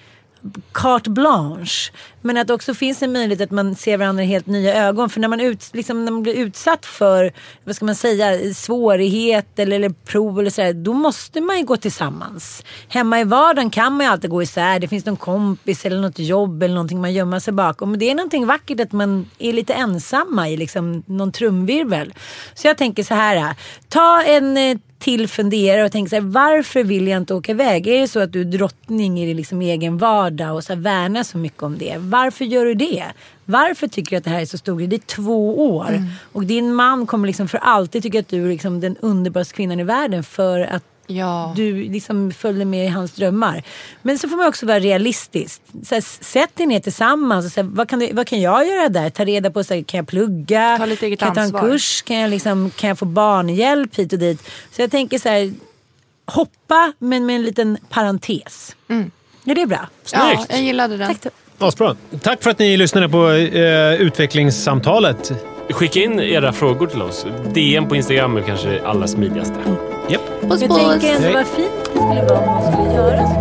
carte 0.71 1.09
blanche. 1.09 1.91
Men 2.21 2.37
att 2.37 2.47
det 2.47 2.53
också 2.53 2.73
finns 2.73 3.01
en 3.01 3.11
möjlighet 3.11 3.41
att 3.41 3.51
man 3.51 3.75
ser 3.75 3.97
varandra 3.97 4.23
i 4.23 4.27
helt 4.27 4.47
nya 4.47 4.87
ögon. 4.87 5.09
För 5.09 5.19
när 5.19 5.27
man, 5.27 5.39
ut, 5.39 5.69
liksom, 5.73 6.05
när 6.05 6.11
man 6.11 6.23
blir 6.23 6.33
utsatt 6.33 6.85
för, 6.85 7.33
vad 7.63 7.75
ska 7.75 7.85
man 7.85 7.95
säga, 7.95 8.53
svårighet 8.53 9.59
eller, 9.59 9.75
eller 9.75 9.89
prov 9.89 10.39
eller 10.39 10.49
sådär. 10.49 10.73
Då 10.73 10.93
måste 10.93 11.41
man 11.41 11.57
ju 11.57 11.65
gå 11.65 11.77
tillsammans. 11.77 12.63
Hemma 12.87 13.19
i 13.19 13.23
vardagen 13.23 13.69
kan 13.69 13.93
man 13.93 14.05
ju 14.05 14.11
alltid 14.11 14.29
gå 14.29 14.43
isär. 14.43 14.79
Det 14.79 14.87
finns 14.87 15.05
någon 15.05 15.17
kompis 15.17 15.85
eller 15.85 16.01
något 16.01 16.19
jobb 16.19 16.63
eller 16.63 16.75
någonting 16.75 17.01
man 17.01 17.13
gömmer 17.13 17.39
sig 17.39 17.53
bakom. 17.53 17.91
Men 17.91 17.99
det 17.99 18.09
är 18.09 18.15
någonting 18.15 18.45
vackert 18.45 18.79
att 18.79 18.91
man 18.91 19.29
är 19.39 19.53
lite 19.53 19.73
ensamma 19.73 20.49
i 20.49 20.57
liksom 20.57 21.03
någon 21.05 21.31
trumvirvel. 21.31 22.13
Så 22.53 22.67
jag 22.67 22.77
tänker 22.77 23.03
så 23.03 23.13
här. 23.13 23.55
Ta 23.89 24.23
en 24.23 24.57
eh, 24.57 24.77
till 25.01 25.27
fundera 25.27 25.85
och 25.85 25.91
tänk 25.91 26.09
så 26.09 26.15
här, 26.15 26.21
varför 26.21 26.83
vill 26.83 27.07
jag 27.07 27.17
inte 27.17 27.33
åka 27.33 27.51
iväg? 27.51 27.87
Är 27.87 28.01
det 28.01 28.07
så 28.07 28.19
att 28.19 28.33
du 28.33 28.41
är 28.41 28.45
drottning 28.45 29.19
i 29.19 29.25
din 29.25 29.37
liksom 29.37 29.61
egen 29.61 29.97
vardag 29.97 30.55
och 30.55 30.63
så 30.63 30.73
här 30.73 30.79
värnar 30.81 31.23
så 31.23 31.37
mycket 31.37 31.63
om 31.63 31.77
det? 31.77 31.97
Varför 32.11 32.45
gör 32.45 32.65
du 32.65 32.73
det? 32.73 33.03
Varför 33.45 33.87
tycker 33.87 34.09
du 34.11 34.17
att 34.17 34.23
det 34.23 34.29
här 34.29 34.41
är 34.41 34.45
så 34.45 34.57
stor 34.57 34.77
grej? 34.77 34.87
Det 34.87 34.95
är 34.95 34.99
två 35.15 35.69
år 35.75 36.03
och 36.33 36.45
din 36.45 36.73
man 36.73 37.07
kommer 37.07 37.27
liksom 37.27 37.47
för 37.47 37.57
alltid 37.57 38.03
tycka 38.03 38.19
att 38.19 38.27
du 38.29 38.43
är 38.45 38.49
liksom 38.49 38.79
den 38.79 38.97
underbaraste 38.97 39.53
kvinnan 39.53 39.79
i 39.79 39.83
världen 39.83 40.23
för 40.23 40.59
att 40.59 40.83
Ja. 41.07 41.53
du 41.55 41.83
liksom 41.83 42.31
följde 42.31 42.65
med 42.65 42.85
i 42.85 42.87
hans 42.89 43.11
drömmar. 43.11 43.63
Men 44.01 44.19
så 44.19 44.29
får 44.29 44.37
man 44.37 44.47
också 44.47 44.65
vara 44.65 44.79
realistisk. 44.79 45.61
Så 45.83 45.95
här, 45.95 46.01
sätt 46.23 46.55
dig 46.55 46.65
ner 46.65 46.79
tillsammans 46.79 47.45
och 47.45 47.51
säg, 47.51 47.63
vad, 47.63 47.89
kan 47.89 47.99
du, 47.99 48.09
vad 48.13 48.27
kan 48.27 48.41
jag 48.41 48.67
göra 48.67 48.89
där? 48.89 49.09
Ta 49.09 49.25
reda 49.25 49.51
på, 49.51 49.63
så 49.63 49.73
här, 49.73 49.81
kan 49.83 49.97
jag 49.97 50.07
plugga? 50.07 50.75
Ta 50.77 50.85
lite 50.85 51.05
eget 51.05 51.19
kan 51.19 51.27
jag 51.27 51.35
ta 51.35 51.41
en 51.41 51.45
ansvar. 51.45 51.61
kurs? 51.69 52.01
Kan 52.01 52.17
jag, 52.17 52.29
liksom, 52.29 52.69
kan 52.69 52.87
jag 52.87 52.99
få 52.99 53.05
barnhjälp 53.05 53.95
hit 53.95 54.13
och 54.13 54.19
dit? 54.19 54.41
Så 54.71 54.81
jag 54.81 54.91
tänker 54.91 55.19
så 55.19 55.29
här, 55.29 55.53
hoppa 56.25 56.93
men 56.99 57.25
med 57.25 57.35
en 57.35 57.43
liten 57.43 57.77
parentes. 57.89 58.75
Är 59.45 59.55
det 59.55 59.65
bra? 59.65 59.89
ja, 60.13 60.31
Snyggt. 60.35 60.51
jag 60.51 60.61
gillade 60.61 60.97
den. 60.97 61.15
Tack. 61.15 61.33
Asbra. 61.61 61.95
Tack 62.21 62.43
för 62.43 62.49
att 62.49 62.59
ni 62.59 62.77
lyssnade 62.77 63.09
på 63.09 63.29
eh, 63.31 63.93
utvecklingssamtalet. 64.01 65.31
Skicka 65.69 65.99
in 65.99 66.19
era 66.19 66.53
frågor 66.53 66.87
till 66.87 67.01
oss. 67.01 67.25
DM 67.53 67.87
på 67.87 67.95
Instagram 67.95 68.37
är 68.37 68.41
kanske 68.41 68.69
det 68.69 68.85
allra 68.85 69.07
smidigaste. 69.07 69.53
Japp. 70.09 70.21
Puss 70.41 70.61
Jag 70.61 70.69
puss. 70.69 71.01
tänker 71.01 71.15
ändå 71.15 71.29
vad 71.37 71.47
fint 71.47 71.71
det 71.93 71.99
skulle 71.99 72.21
vara 72.25 72.39
om 72.39 72.45
man 72.45 72.73
skulle 72.73 72.93
göra 72.95 73.27
så. 73.27 73.40